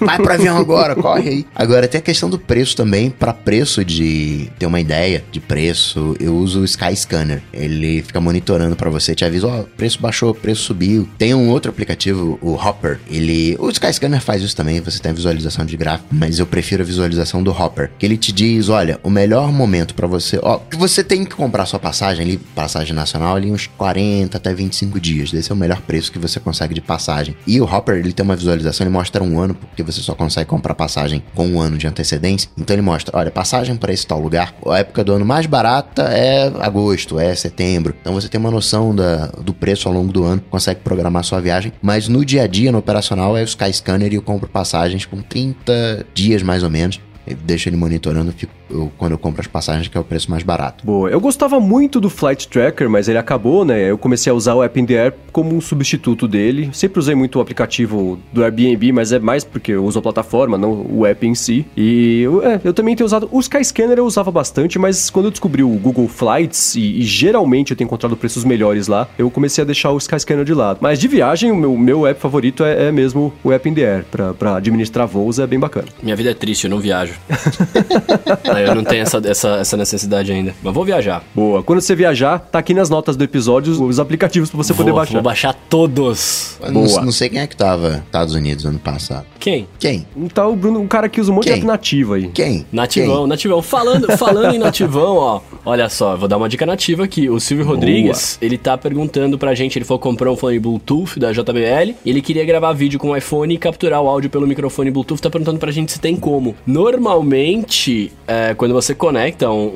[0.00, 1.46] vai pro avião agora, corre aí.
[1.54, 3.10] Agora, tem a questão do preço também.
[3.10, 7.42] Pra preço de ter uma ideia de preço, eu uso o Sky Scanner.
[7.52, 11.08] Ele fica monitorando pra você, te avisa, ó, preço baixou, preço subiu.
[11.18, 13.00] Tem um outro aplicativo, o Hopper.
[13.10, 13.56] Ele.
[13.58, 16.82] O Sky Scanner faz isso também, você tem a visualização de gráfico, mas eu prefiro
[16.82, 17.90] a visualização do Hopper.
[17.98, 20.38] Que ele te diz, olha, o melhor momento para você.
[20.42, 24.52] Ó, que você tem que comprar sua passagem ali, passagem nacional ali, uns 40 até
[24.52, 25.32] 25 dias.
[25.32, 27.36] Esse é o melhor preço que você consegue de passagem.
[27.46, 30.50] E o Hopper, ele tem uma visualização, ele mostra um ano, porque você só consegue
[30.50, 32.50] comprar passagem com um ano de antecedência.
[32.58, 36.02] Então ele mostra, olha, passagem para esse tal lugar, a época do ano mais barata
[36.02, 37.94] é agosto, é setembro.
[38.00, 41.40] Então você tem uma noção da, do preço ao longo do ano, consegue programar sua
[41.40, 41.72] viagem.
[41.80, 45.22] Mas no dia a dia, no operacional, é o Skyscanner e eu compro passagens com
[45.22, 47.00] 30 dias mais ou menos.
[47.26, 50.30] Eu deixo ele monitorando, fico eu, quando eu compro as passagens, que é o preço
[50.30, 50.84] mais barato.
[50.84, 51.10] Boa.
[51.10, 53.90] Eu gostava muito do Flight Tracker, mas ele acabou, né?
[53.90, 56.70] Eu comecei a usar o App in the Air como um substituto dele.
[56.72, 60.58] Sempre usei muito o aplicativo do Airbnb, mas é mais porque eu uso a plataforma,
[60.58, 61.66] não o app em si.
[61.76, 63.28] E eu, é, eu também tenho usado.
[63.30, 67.70] O Skyscanner eu usava bastante, mas quando eu descobri o Google Flights, e, e, geralmente
[67.70, 70.78] eu tenho encontrado preços melhores lá, eu comecei a deixar o Skyscanner de lado.
[70.80, 73.82] Mas de viagem, o meu, meu app favorito é, é mesmo o App in the
[73.82, 74.04] Air.
[74.10, 75.86] Pra, pra administrar voos é bem bacana.
[76.02, 77.14] Minha vida é triste, eu não viajo.
[78.66, 80.54] eu não tenho essa, essa, essa necessidade ainda.
[80.62, 81.22] Mas vou viajar.
[81.34, 81.62] Boa.
[81.62, 84.94] Quando você viajar, tá aqui nas notas do episódio os aplicativos para você vou, poder
[84.94, 85.12] baixar.
[85.12, 86.56] Vou baixar todos.
[86.60, 86.72] Boa.
[86.72, 89.26] Não, não, sei quem é que tava nos Estados Unidos ano passado.
[89.38, 89.68] Quem?
[89.78, 90.06] Quem?
[90.32, 91.60] Tá o Bruno, um cara que usa um monte quem?
[91.60, 92.28] de nativa aí.
[92.28, 92.66] Quem?
[92.72, 93.26] Nativão, quem?
[93.28, 93.62] nativão.
[93.62, 95.40] Falando, falando em nativão, ó.
[95.64, 97.28] Olha só, vou dar uma dica nativa aqui.
[97.28, 97.76] O Silvio Boa.
[97.76, 101.94] Rodrigues, ele tá perguntando pra gente, ele falou que comprou um fone Bluetooth da JBL,
[102.04, 105.30] ele queria gravar vídeo com o iPhone e capturar o áudio pelo microfone Bluetooth, tá
[105.30, 106.56] perguntando pra gente se tem como.
[106.66, 109.66] Normalmente, é, quando você conecta um,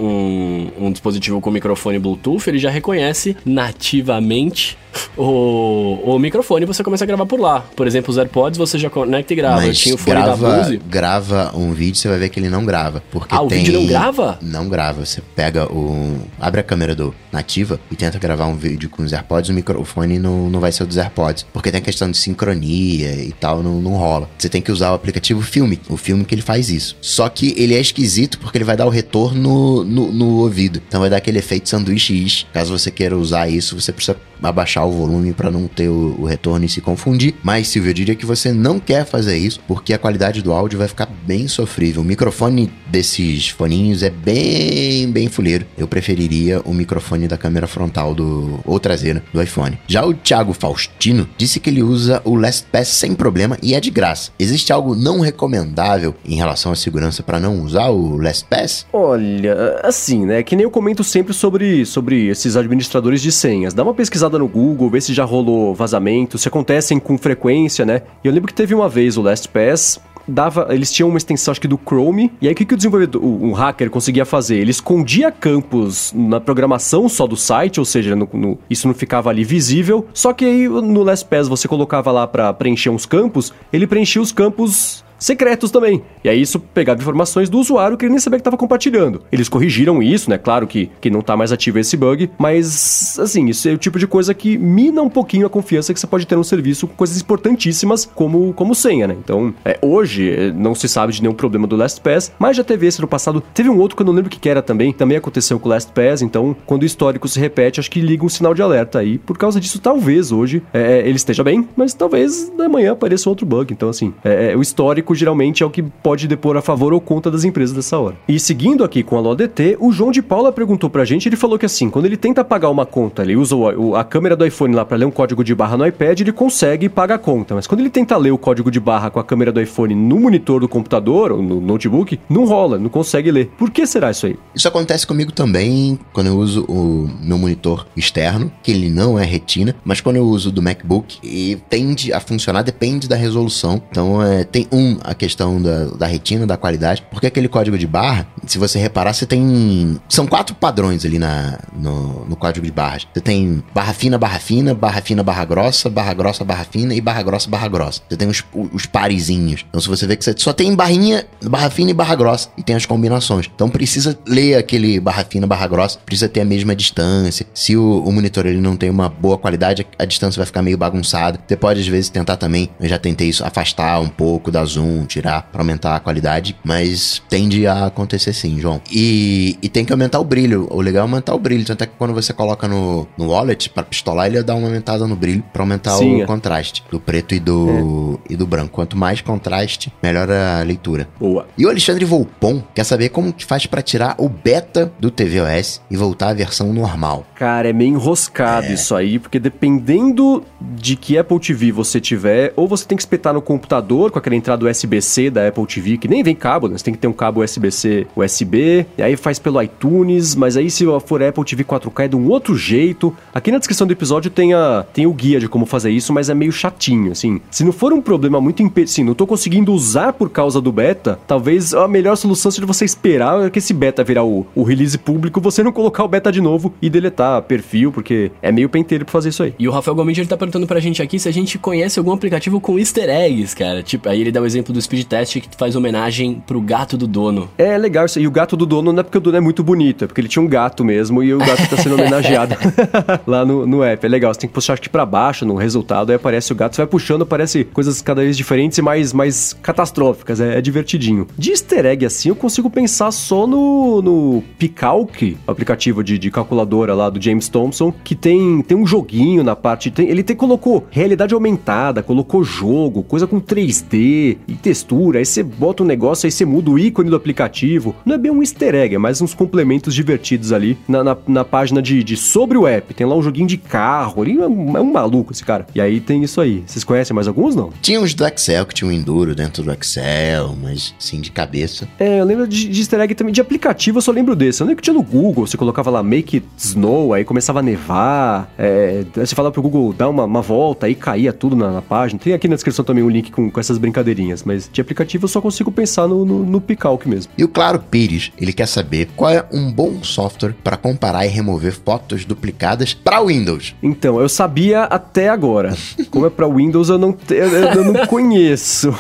[0.79, 4.79] um, um, dispositivo com microfone Bluetooth, ele já reconhece nativamente
[5.17, 7.61] o, o microfone e você começa a gravar por lá.
[7.75, 9.57] Por exemplo, os AirPods você já conecta e grava.
[9.63, 10.77] Mas tinha o fone grava, da Bose.
[10.77, 13.03] grava um vídeo, você vai ver que ele não grava.
[13.11, 13.63] Porque ah, o tem...
[13.63, 14.39] vídeo não grava?
[14.43, 15.05] Não grava.
[15.05, 16.19] Você pega o.
[16.41, 20.19] abre a câmera do nativa e tenta gravar um vídeo com os AirPods, o microfone
[20.19, 21.47] não, não vai ser o dos AirPods.
[21.53, 24.29] Porque tem a questão de sincronia e tal, não, não rola.
[24.37, 26.97] Você tem que usar o aplicativo Filme, o filme que ele faz isso.
[27.01, 30.81] Só que ele é esquisito porque ele vai dar o retorno no, no ouvido.
[30.87, 32.13] Então vai dar aquele efeito sanduíche
[32.53, 36.25] Caso você queira usar isso, você precisa abaixar o volume para não ter o, o,
[36.25, 37.35] retorno e se confundir.
[37.43, 40.79] Mas, Silvio, eu diria que você não quer fazer isso porque a qualidade do áudio
[40.79, 42.03] vai ficar bem sofrível.
[42.03, 45.67] O microfone desses foninhos é bem, bem fuleiro.
[45.77, 49.79] Eu preferiria o microfone da câmera frontal do ou traseira do iPhone.
[49.87, 53.91] Já o Thiago Faustino disse que ele usa o LastPass sem problema e é de
[53.91, 54.33] graça.
[54.39, 58.52] Existe algo não recomendável em relação à segurança para não usar o LastPass?
[58.93, 60.43] Olha, assim, né?
[60.43, 63.75] Que nem eu comento sempre sobre, sobre esses administradores de senhas.
[63.75, 68.03] Dá uma pesquisada no Google, vê se já rolou vazamento, se acontecem com frequência, né?
[68.23, 71.61] E eu lembro que teve uma vez o LastPass, dava, eles tinham uma extensão acho
[71.61, 74.57] que do Chrome, e aí o que, que o desenvolvedor, um hacker conseguia fazer?
[74.57, 79.31] Ele escondia campos na programação só do site, ou seja, no, no, isso não ficava
[79.31, 83.87] ali visível, só que aí no LastPass você colocava lá para preencher uns campos, ele
[83.87, 86.03] preenchia os campos secretos também.
[86.25, 89.23] E aí isso pegava informações do usuário que ele nem sabia que estava compartilhando.
[89.31, 90.37] Eles corrigiram isso, né?
[90.37, 93.99] Claro que, que não está mais ativo esse bug, mas assim, isso é o tipo
[93.99, 96.95] de coisa que mina um pouquinho a confiança que você pode ter no serviço com
[96.95, 99.17] coisas importantíssimas como, como senha, né?
[99.19, 102.87] Então, é, hoje é, não se sabe de nenhum problema do LastPass, mas já teve
[102.87, 103.43] esse no passado.
[103.55, 105.71] Teve um outro que eu não lembro o que, era também, também aconteceu com o
[105.71, 109.19] LastPass, então quando o histórico se repete, acho que liga um sinal de alerta aí.
[109.19, 113.73] Por causa disso, talvez hoje é, ele esteja bem, mas talvez amanhã apareça outro bug.
[113.73, 117.01] Então, assim, é, é o histórico geralmente é o que pode depor a favor ou
[117.01, 118.17] contra das empresas dessa hora.
[118.29, 121.59] E seguindo aqui com a LODT, o João de Paula perguntou pra gente, ele falou
[121.59, 124.75] que assim, quando ele tenta pagar uma conta, ele usa o, a câmera do iPhone
[124.75, 127.67] lá para ler um código de barra no iPad, ele consegue pagar a conta, mas
[127.67, 130.61] quando ele tenta ler o código de barra com a câmera do iPhone no monitor
[130.61, 133.51] do computador ou no notebook, não rola, não consegue ler.
[133.59, 134.39] Por que será isso aí?
[134.55, 139.25] Isso acontece comigo também quando eu uso o meu monitor externo, que ele não é
[139.25, 143.83] retina, mas quando eu uso do MacBook, e tende a funcionar, depende da resolução.
[143.91, 147.87] Então, é, tem um, a questão da, da retina, da qualidade, porque aquele código de
[147.87, 149.99] barra, se você reparar, você tem.
[150.09, 153.07] São quatro padrões ali na, no, no código de barras.
[153.13, 157.01] Você tem barra fina, barra fina, barra fina, barra grossa, barra grossa, barra fina e
[157.01, 158.03] barra grossa, barra grossa.
[158.09, 159.65] Você tem os, os parezinhos.
[159.69, 162.63] Então, se você vê que você só tem barrinha, barra fina e barra grossa, e
[162.63, 163.51] tem as combinações.
[163.55, 167.47] Então, precisa ler aquele barra fina, barra grossa, precisa ter a mesma distância.
[167.55, 170.77] Se o, o monitor ele não tem uma boa qualidade, a distância vai ficar meio
[170.77, 171.39] bagunçada.
[171.47, 174.92] Você pode, às vezes, tentar também, eu já tentei isso, afastar um pouco da zoom,
[175.07, 178.81] tirar para aumentar a qualidade, mas tende a acontecer sim, João.
[178.91, 180.67] E, e tem que aumentar o brilho.
[180.71, 183.71] O legal é aumentar o brilho, tanto é que quando você coloca no, no wallet
[183.71, 186.27] para pistolar, ele dá uma aumentada no brilho para aumentar sim, o é.
[186.27, 188.33] contraste do preto e do é.
[188.35, 188.73] e do branco.
[188.73, 191.09] Quanto mais contraste, melhor a leitura.
[191.19, 191.47] Boa.
[191.57, 195.81] E o Alexandre Volpon quer saber como que faz para tirar o beta do tvOS
[195.91, 197.27] e voltar à versão normal.
[197.35, 198.73] Cara, é meio enroscado é.
[198.73, 203.35] isso aí, porque dependendo de que Apple TV você tiver, ou você tem que espetar
[203.35, 206.77] no computador com aquela entrada USB-C da Apple TV, que nem vem cabo, né?
[206.77, 210.71] Você tem que ter um cabo USB-C USB, e aí faz pelo iTunes, mas aí
[210.71, 213.15] se for Apple TV 4K é de um outro jeito.
[213.35, 216.29] Aqui na descrição do episódio tem, a, tem o guia de como fazer isso, mas
[216.29, 217.41] é meio chatinho, assim.
[217.51, 220.73] Se não for um problema muito impedido, sim, não tô conseguindo usar por causa do
[220.73, 224.99] beta, talvez a melhor solução seja você esperar que esse beta virar o, o release
[224.99, 229.05] público, você não colocar o beta de novo e deletar perfil, porque é meio penteiro
[229.05, 229.55] pra fazer isso aí.
[229.59, 232.13] E o Rafael Gomes ele tá perguntando pra gente aqui se a gente conhece algum
[232.13, 233.83] aplicativo com easter eggs, cara.
[233.83, 237.07] Tipo, aí ele dá o exemplo do speed test que faz homenagem pro gato do
[237.07, 237.49] dono.
[237.57, 238.21] É legal isso.
[238.21, 240.21] E o gato do dono não é porque o dono é muito bonito, é porque
[240.21, 242.55] ele tinha um gato mesmo e o gato tá sendo homenageado
[243.27, 244.05] lá no, no app.
[244.05, 246.55] É legal, você tem que puxar acho que pra baixo no resultado, aí aparece o
[246.55, 250.41] gato, você vai puxando, aparece coisas cada vez diferentes e mais, mais catastróficas.
[250.41, 251.27] É, é divertidinho.
[251.39, 256.95] De easter egg assim, eu consigo pensar só no, no Picalc, aplicativo de, de calculadora
[256.95, 259.91] lá do James Thompson, que tem, tem um joguinho na parte.
[259.91, 265.19] Tem, ele tem, colocou realidade aumentada, colocou jogo, coisa com 3D e textura.
[265.19, 267.95] Aí você bota um negócio, aí você muda o ícone do aplicativo.
[268.05, 271.45] Não é bem um easter egg, é mais uns complementos divertidos ali na, na, na
[271.45, 272.95] página de, de sobre o app.
[272.95, 274.25] Tem lá um joguinho de carro.
[274.25, 275.67] Ele é um, é um maluco esse cara.
[275.75, 276.63] E aí tem isso aí.
[276.67, 277.71] Vocês conhecem mais alguns, não?
[277.81, 281.89] Tinha uns do Excel, que tinha um Enduro dentro do Excel, mas sim, de cabeça.
[281.99, 283.33] É, eu lembro de, de easter egg também.
[283.33, 284.61] De aplicativo eu só lembro desse.
[284.61, 287.63] Eu lembro que tinha no Google, você colocava lá Make It Snow, aí começava a
[287.63, 288.53] nevar.
[288.59, 292.21] É, você falava pro Google dar uma, uma volta, aí caía tudo na, na, página.
[292.21, 295.29] Tem aqui na descrição também um link com, com essas brincadeirinhas, mas de aplicativo eu
[295.29, 297.33] só consigo pensar no, no, no Picalc mesmo.
[297.37, 301.29] E o Claro Pires, ele quer saber qual é um bom software para comparar e
[301.29, 303.75] remover fotos duplicadas para Windows.
[303.83, 305.77] Então, eu sabia até agora.
[306.11, 308.95] Como é para Windows, eu não, eu, eu não conheço.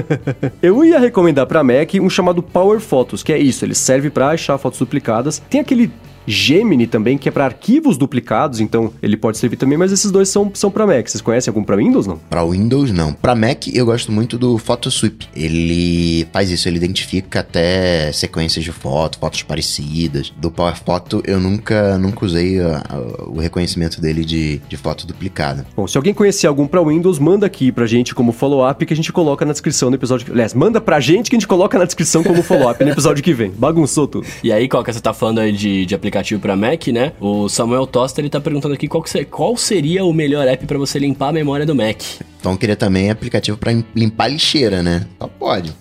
[0.62, 4.28] eu ia recomendar para Mac um chamado Power Photos, que é isso, ele serve para
[4.30, 5.42] achar fotos duplicadas.
[5.48, 5.90] Tem aquele
[6.28, 10.28] Gemini também, que é para arquivos duplicados, então ele pode servir também, mas esses dois
[10.28, 11.08] são, são para Mac.
[11.08, 12.18] Vocês conhecem algum para Windows, não?
[12.18, 13.12] Para Windows, não.
[13.12, 15.28] Para Mac, eu gosto muito do PhotoSweep.
[15.34, 20.32] Ele faz isso, ele identifica até sequências de fotos, fotos parecidas.
[20.36, 22.98] Do Power Photo, eu nunca, nunca usei a, a,
[23.28, 25.66] o reconhecimento dele de, de foto duplicada.
[25.74, 28.96] Bom, se alguém conhecer algum para Windows, manda aqui pra gente como follow-up que a
[28.96, 30.30] gente coloca na descrição do episódio.
[30.32, 33.32] Aliás, manda pra gente que a gente coloca na descrição como follow-up no episódio que
[33.32, 33.50] vem.
[33.50, 34.26] Bagunçou tudo.
[34.42, 36.17] E aí, qual que você tá falando aí de, de aplicativo?
[36.18, 37.12] Aplicativo para Mac, né?
[37.20, 40.78] O Samuel Tosta ele tá perguntando aqui qual, que, qual seria o melhor app para
[40.78, 42.02] você limpar a memória do Mac.
[42.38, 45.06] Então queria também aplicativo para limpar lixeira, né?
[45.18, 45.74] Só pode.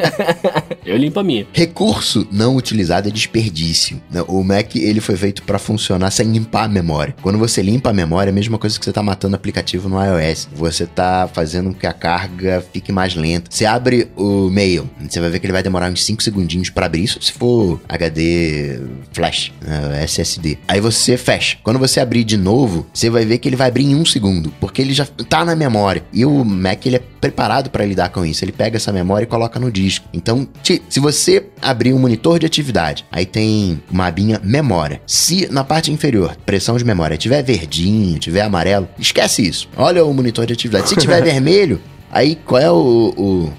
[0.84, 1.46] Eu limpo a minha.
[1.52, 4.00] Recurso não utilizado é desperdício.
[4.10, 4.22] Né?
[4.28, 7.14] O Mac ele foi feito para funcionar sem limpar a memória.
[7.22, 9.88] Quando você limpa a memória, é a mesma coisa que você tá matando o aplicativo
[9.88, 10.48] no iOS.
[10.54, 13.50] Você tá fazendo com que a carga fique mais lenta.
[13.50, 16.86] Você abre o mail, você vai ver que ele vai demorar uns 5 segundinhos para
[16.86, 18.80] abrir isso se for HD
[19.12, 20.04] flash, né?
[20.04, 20.58] SSD.
[20.68, 21.58] Aí você fecha.
[21.62, 24.52] Quando você abrir de novo, você vai ver que ele vai abrir em um segundo,
[24.60, 26.02] porque ele já tá na memória memória.
[26.12, 28.44] E o Mac ele é preparado para lidar com isso.
[28.44, 30.08] Ele pega essa memória e coloca no disco.
[30.12, 35.00] Então, se você abrir um monitor de atividade, aí tem uma abinha memória.
[35.06, 39.68] Se na parte inferior pressão de memória tiver verdinho, tiver amarelo, esquece isso.
[39.76, 40.88] Olha o monitor de atividade.
[40.88, 41.80] Se tiver vermelho,
[42.16, 43.52] Aí, qual é o, o,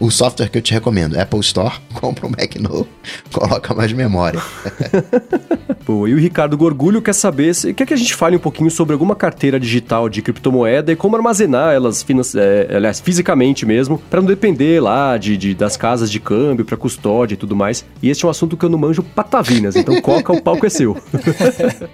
[0.06, 1.20] o, software que eu te recomendo?
[1.20, 2.88] Apple Store, compra um Mac novo,
[3.30, 4.40] coloca mais memória.
[5.84, 8.70] Pô, e o Ricardo Gorgulho quer saber, se, quer que a gente fale um pouquinho
[8.70, 12.02] sobre alguma carteira digital de criptomoeda e como armazenar elas,
[12.34, 16.78] é, aliás, fisicamente mesmo, para não depender lá de, de, das casas de câmbio, para
[16.78, 17.84] custódia e tudo mais.
[18.02, 20.70] E esse é um assunto que eu não manjo patavinas, então coca, o palco é
[20.70, 20.96] seu.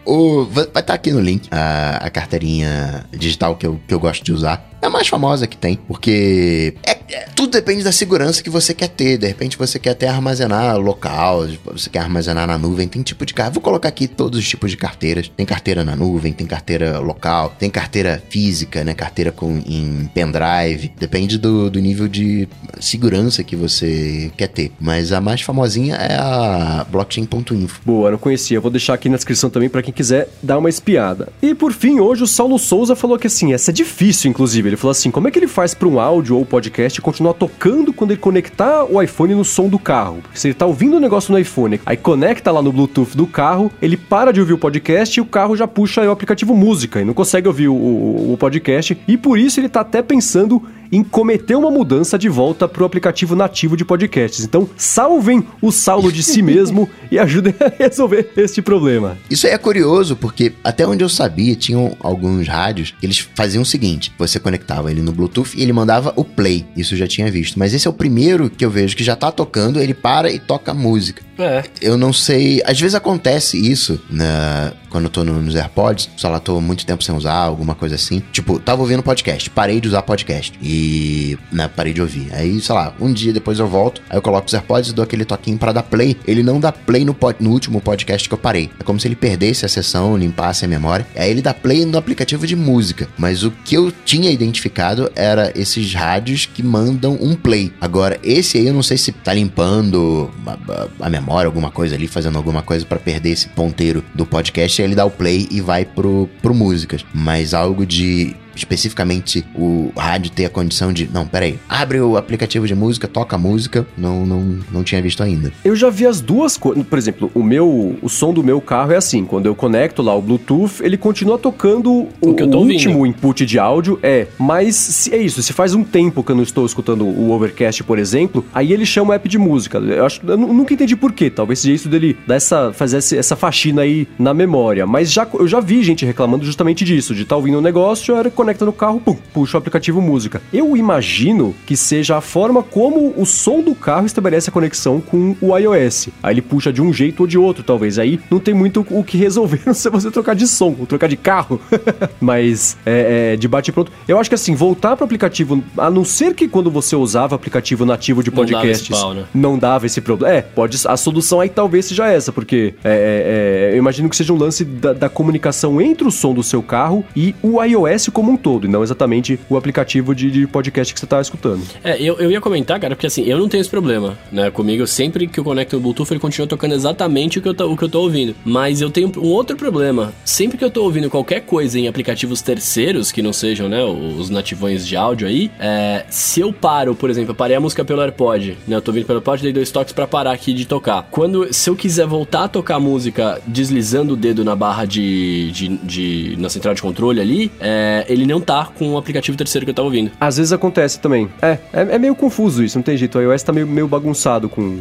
[0.06, 3.98] o, vai estar tá aqui no link a, a carteirinha digital que eu, que eu
[3.98, 4.73] gosto de usar.
[4.84, 8.74] É a mais famosa que tem, porque é, é, tudo depende da segurança que você
[8.74, 9.18] quer ter.
[9.18, 13.34] De repente você quer até armazenar local, você quer armazenar na nuvem, tem tipo de
[13.34, 13.54] carteira.
[13.54, 15.30] Vou colocar aqui todos os tipos de carteiras.
[15.36, 18.94] Tem carteira na nuvem, tem carteira local, tem carteira física, né?
[18.94, 20.92] Carteira com, em pendrive.
[20.98, 22.48] Depende do, do nível de
[22.80, 24.72] segurança que você quer ter.
[24.80, 27.80] Mas a mais famosinha é a blockchain.info.
[27.84, 28.60] Boa, não conhecia.
[28.60, 31.28] Vou deixar aqui na descrição também para quem quiser dar uma espiada.
[31.42, 34.68] E por fim, hoje o Saulo Souza falou que assim, essa é difícil, inclusive.
[34.68, 37.92] Ele falou assim: como é que ele faz para um áudio ou podcast continuar tocando
[37.92, 40.18] quando ele conectar o iPhone no som do carro?
[40.22, 43.26] Porque se ele tá ouvindo o negócio no iPhone, aí conecta lá no Bluetooth do
[43.26, 47.00] carro, ele para de ouvir o podcast e o carro já puxa o aplicativo música
[47.00, 48.98] e não consegue ouvir o, o, o podcast.
[49.06, 50.62] E por isso ele tá até pensando
[50.94, 54.44] em cometer uma mudança de volta para o aplicativo nativo de podcasts.
[54.44, 59.18] Então, salvem o Saulo de si mesmo e ajudem a resolver este problema.
[59.28, 63.62] Isso aí é curioso, porque até onde eu sabia, tinham alguns rádios que eles faziam
[63.62, 66.64] o seguinte: você conectava ele no Bluetooth e ele mandava o play.
[66.76, 67.58] Isso eu já tinha visto.
[67.58, 70.38] Mas esse é o primeiro que eu vejo que já tá tocando, ele para e
[70.38, 71.22] toca música.
[71.38, 71.64] É.
[71.80, 72.62] Eu não sei.
[72.64, 76.08] Às vezes acontece isso né, quando eu tô no- nos AirPods.
[76.16, 78.22] Sei lá, tô muito tempo sem usar, alguma coisa assim.
[78.32, 80.52] Tipo, tava ouvindo podcast, parei de usar podcast.
[80.62, 81.36] E.
[81.52, 82.28] Né, parei de ouvir.
[82.32, 85.02] Aí, sei lá, um dia depois eu volto, aí eu coloco os AirPods e dou
[85.02, 86.16] aquele toquinho pra dar play.
[86.26, 88.70] Ele não dá play no, no último podcast que eu parei.
[88.78, 91.06] É como se ele perdesse a sessão, limpasse a memória.
[91.16, 93.08] Aí ele dá play no aplicativo de música.
[93.18, 97.72] Mas o que eu tinha identificado era esses rádios que mandam um play.
[97.80, 101.94] Agora, esse aí eu não sei se tá limpando a, a- a memória, alguma coisa
[101.94, 104.80] ali, fazendo alguma coisa pra perder esse ponteiro do podcast.
[104.80, 107.04] Ele dá o play e vai pro, pro músicas.
[107.14, 112.66] Mas algo de especificamente o rádio ter a condição de, não, peraí, abre o aplicativo
[112.66, 115.52] de música, toca a música, não, não, não tinha visto ainda.
[115.64, 116.84] Eu já vi as duas coisas.
[116.86, 119.24] Por exemplo, o meu, o som do meu carro é assim.
[119.24, 122.60] Quando eu conecto lá o Bluetooth, ele continua tocando o, O que eu tô o
[122.60, 122.74] ouvindo.
[122.74, 123.98] último input de áudio.
[124.02, 125.42] É, mas se, é isso.
[125.42, 128.84] Se faz um tempo que eu não estou escutando o Overcast, por exemplo, aí ele
[128.86, 129.78] chama o app de música.
[129.78, 131.30] Eu, acho, eu nu- nunca entendi por quê.
[131.30, 134.86] Talvez seja isso dele dar essa, fazer essa faxina aí na memória.
[134.86, 138.30] Mas já, eu já vi gente reclamando justamente disso, de estar ouvindo um negócio, era
[138.44, 140.42] conecta no carro, pum, puxa o aplicativo música.
[140.52, 145.34] Eu imagino que seja a forma como o som do carro estabelece a conexão com
[145.40, 146.10] o iOS.
[146.22, 147.98] Aí ele puxa de um jeito ou de outro, talvez.
[147.98, 151.08] Aí não tem muito o que resolver não se você trocar de som, ou trocar
[151.08, 151.58] de carro.
[152.20, 153.90] Mas é, é, de bate pronto.
[154.06, 157.34] Eu acho que assim, voltar para o aplicativo, a não ser que quando você usava
[157.34, 159.24] aplicativo nativo de Não dava podcasts, pau, né?
[159.34, 160.34] não dava esse problema.
[160.34, 160.78] É, pode.
[160.86, 164.36] A solução aí talvez seja essa, porque é, é, é, eu imagino que seja um
[164.36, 168.33] lance da, da comunicação entre o som do seu carro e o iOS como um
[168.36, 171.62] todo, e não exatamente o aplicativo de, de podcast que você tá escutando.
[171.82, 174.50] É, eu, eu ia comentar, cara, porque assim, eu não tenho esse problema, né?
[174.50, 177.70] Comigo, sempre que eu conecto o Bluetooth, ele continua tocando exatamente o que eu tô,
[177.70, 178.34] o que eu tô ouvindo.
[178.44, 180.12] Mas eu tenho um outro problema.
[180.24, 184.30] Sempre que eu tô ouvindo qualquer coisa em aplicativos terceiros, que não sejam, né, os
[184.30, 188.00] nativões de áudio aí, é, se eu paro, por exemplo, eu parei a música pelo
[188.02, 188.76] AirPod, né?
[188.76, 191.06] Eu tô ouvindo pelo AirPod, dei dois toques pra parar aqui de tocar.
[191.10, 195.50] Quando, se eu quiser voltar a tocar a música deslizando o dedo na barra de,
[195.52, 199.64] de, de- na central de controle ali, é, ele não tá com o aplicativo terceiro
[199.66, 200.10] que eu tava ouvindo.
[200.20, 201.28] Às vezes acontece também.
[201.42, 203.18] É, é, é meio confuso isso, não tem jeito.
[203.18, 204.78] O iOS tá meio, meio bagunçado com,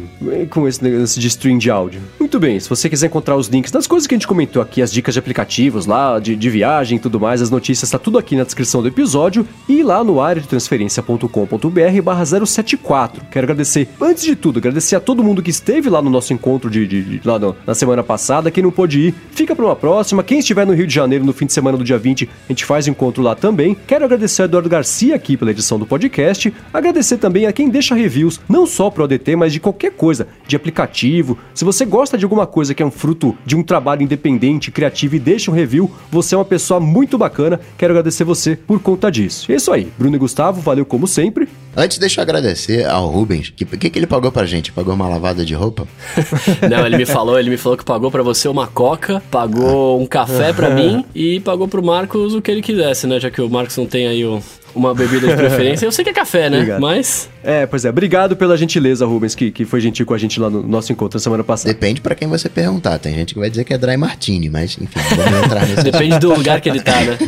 [0.50, 2.00] com esse negócio de stream de áudio.
[2.18, 4.82] Muito bem, se você quiser encontrar os links das coisas que a gente comentou aqui,
[4.82, 8.18] as dicas de aplicativos lá, de, de viagem e tudo mais, as notícias, tá tudo
[8.18, 13.24] aqui na descrição do episódio e lá no área de transferência.com.br barra 074.
[13.30, 16.70] Quero agradecer, antes de tudo, agradecer a todo mundo que esteve lá no nosso encontro
[16.70, 18.50] de, de- de- lá no- na semana passada.
[18.50, 20.22] Quem não pôde ir, fica pra uma próxima.
[20.22, 22.64] Quem estiver no Rio de Janeiro no fim de semana do dia 20, a gente
[22.64, 23.76] faz encontro lá também.
[23.86, 26.52] Quero agradecer ao Eduardo Garcia aqui pela edição do podcast.
[26.72, 30.56] Agradecer também a quem deixa reviews, não só pro ADT, mas de qualquer coisa, de
[30.56, 31.38] aplicativo.
[31.54, 35.16] Se você gosta de alguma coisa que é um fruto de um trabalho independente, criativo
[35.16, 37.60] e deixa um review, você é uma pessoa muito bacana.
[37.76, 39.50] Quero agradecer você por conta disso.
[39.50, 39.88] É isso aí.
[39.98, 41.48] Bruno e Gustavo, valeu como sempre.
[41.76, 43.48] Antes, deixa eu agradecer ao Rubens.
[43.48, 44.70] O que, que, que ele pagou pra gente?
[44.72, 45.86] Pagou uma lavada de roupa?
[46.70, 50.06] Não, ele me falou, ele me falou que pagou pra você uma coca, pagou um
[50.06, 53.18] café pra mim e pagou pro Marcos o que ele quisesse, né?
[53.18, 54.40] Já que o Marcos não tem aí o-
[54.74, 55.86] uma bebida de preferência.
[55.86, 56.58] Eu sei que é café, né?
[56.58, 56.80] Obrigado.
[56.80, 57.90] Mas É, pois é.
[57.90, 61.16] Obrigado pela gentileza, Rubens, que, que foi gentil com a gente lá no nosso encontro
[61.18, 61.72] na semana passada.
[61.72, 62.98] Depende pra quem você perguntar.
[62.98, 66.18] Tem gente que vai dizer que é dry martini, mas enfim, vamos entrar nesse depende
[66.18, 67.18] do lugar que ele tá, né?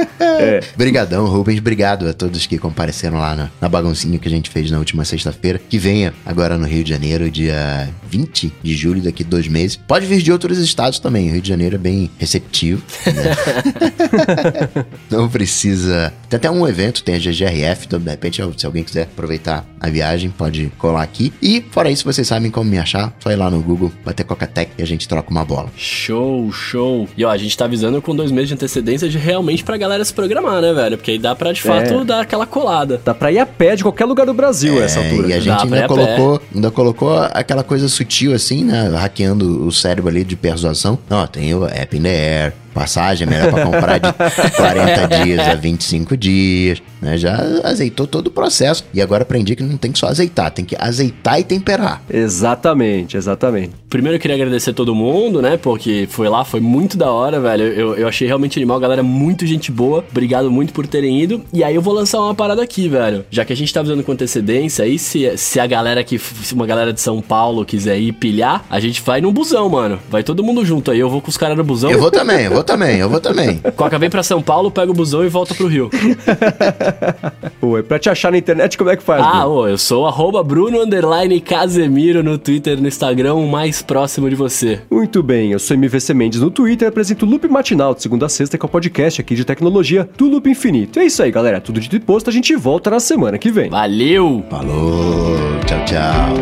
[0.76, 1.58] Brigadão, Rubens.
[1.58, 5.04] Obrigado a todos que compareceram lá na, na baguncinha que a gente fez na última
[5.04, 5.60] sexta-feira.
[5.68, 9.76] Que venha agora no Rio de Janeiro, dia 20 de julho, daqui dois meses.
[9.76, 11.28] Pode vir de outros estados também.
[11.28, 12.82] O Rio de Janeiro é bem receptivo.
[13.06, 14.84] né?
[15.10, 16.12] Não precisa.
[16.28, 19.88] Tem até um evento, tem a GGRF, então de repente, se alguém quiser aproveitar a
[19.88, 21.32] viagem, pode colar aqui.
[21.42, 23.14] E fora isso, vocês sabem como me achar.
[23.20, 25.68] Só ir lá no Google, bater Coca-Tech e a gente troca uma bola.
[25.76, 27.08] Show, show.
[27.16, 30.04] E ó, a gente tá avisando com dois meses de antecedência de realmente pra galera
[30.04, 30.96] se programar, né, velho?
[30.96, 32.04] Porque aí dá pra de fato É.
[32.04, 33.00] dar aquela colada.
[33.04, 35.28] Dá pra ir a pé de qualquer lugar do Brasil a essa É, altura.
[35.28, 38.88] E a Dá gente ainda a colocou, ainda colocou aquela coisa sutil assim, né?
[38.96, 40.98] Hackeando o cérebro ali de persuasão.
[41.10, 44.12] Ó, tem o App in the Air, passagem é melhor pra comprar de
[44.56, 47.16] 40 dias a 25 dias, né?
[47.16, 48.84] Já azeitou todo o processo.
[48.92, 52.02] E agora aprendi que não tem que só azeitar, tem que azeitar e temperar.
[52.10, 53.70] Exatamente, exatamente.
[53.88, 55.56] Primeiro eu queria agradecer todo mundo, né?
[55.56, 57.64] Porque foi lá, foi muito da hora, velho.
[57.64, 60.04] Eu, eu achei realmente animal, galera, muito gente boa.
[60.10, 61.42] Obrigado muito por terem ido.
[61.52, 63.24] E aí eu vou lançar uma parada aqui, velho.
[63.30, 66.54] Já que a gente tá avisando com antecedência, aí se, se a galera que, se
[66.54, 69.98] uma galera de São Paulo quiser ir pilhar, a gente vai no busão, mano.
[70.10, 70.98] Vai todo mundo junto aí.
[70.98, 71.90] Eu vou com os caras no busão.
[71.90, 73.60] Eu vou também, eu vou também, eu vou também.
[73.76, 75.90] Coca vem pra São Paulo, pega o busão e volta pro Rio.
[77.60, 79.22] Oi, pra te achar na internet, como é que faz?
[79.24, 83.82] Ah, ô, eu sou arroba Bruno underline Casemiro no Twitter e no Instagram, o mais
[83.82, 84.80] próximo de você.
[84.90, 88.26] Muito bem, eu sou MVC Mendes no Twitter e apresento o Loop Matinal de segunda
[88.26, 90.98] a sexta, que é o podcast aqui de tecnologia do Loop Infinito.
[90.98, 91.60] É isso aí, galera.
[91.60, 93.70] Tudo dito e posto, a gente volta na semana que vem.
[93.70, 94.44] Valeu!
[94.50, 95.36] Falou,
[95.66, 96.32] tchau, tchau.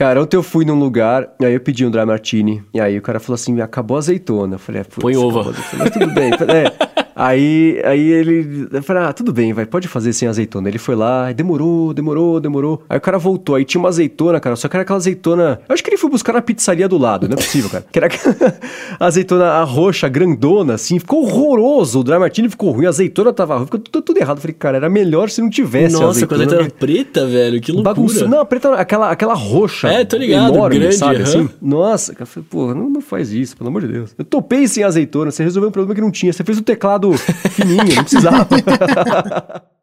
[0.00, 2.96] Cara, ontem eu fui num lugar, e aí eu pedi um dry martini, e aí
[2.96, 4.54] o cara falou assim, acabou a azeitona.
[4.54, 5.40] Eu falei, é, putz, Põe uva.
[5.40, 6.30] azeitona, Mas tudo bem.
[6.32, 7.00] É.
[7.22, 8.66] Aí, aí ele.
[8.72, 10.70] Eu falei, ah, tudo bem, vai, pode fazer sem azeitona.
[10.70, 12.82] Ele foi lá, demorou, demorou, demorou.
[12.88, 15.60] Aí o cara voltou, aí tinha uma azeitona, cara, só que era aquela azeitona.
[15.68, 17.84] Eu acho que ele foi buscar na pizzaria do lado, não é possível, cara.
[17.92, 18.54] Que era aquela
[18.98, 22.00] azeitona a roxa, grandona, assim, ficou horroroso.
[22.00, 24.38] O dry martini ficou ruim, a azeitona tava ruim, ficou tudo, tudo errado.
[24.38, 26.44] Eu falei, cara, era melhor se não tivesse Nossa, com a azeitona.
[26.44, 27.94] azeitona preta, velho, que loucura.
[27.94, 28.26] Bagunça.
[28.26, 29.88] Não, preta, aquela, aquela roxa.
[29.88, 31.16] É, tô ligado, enorme, grande, sabe?
[31.16, 31.24] aham.
[31.24, 31.50] Assim?
[31.60, 34.14] Nossa, cara, eu falei, pô, não, não faz isso, pelo amor de Deus.
[34.16, 36.32] Eu topei sem azeitona, você resolveu um problema que não tinha.
[36.32, 38.48] Você fez o teclado fininho, não precisava.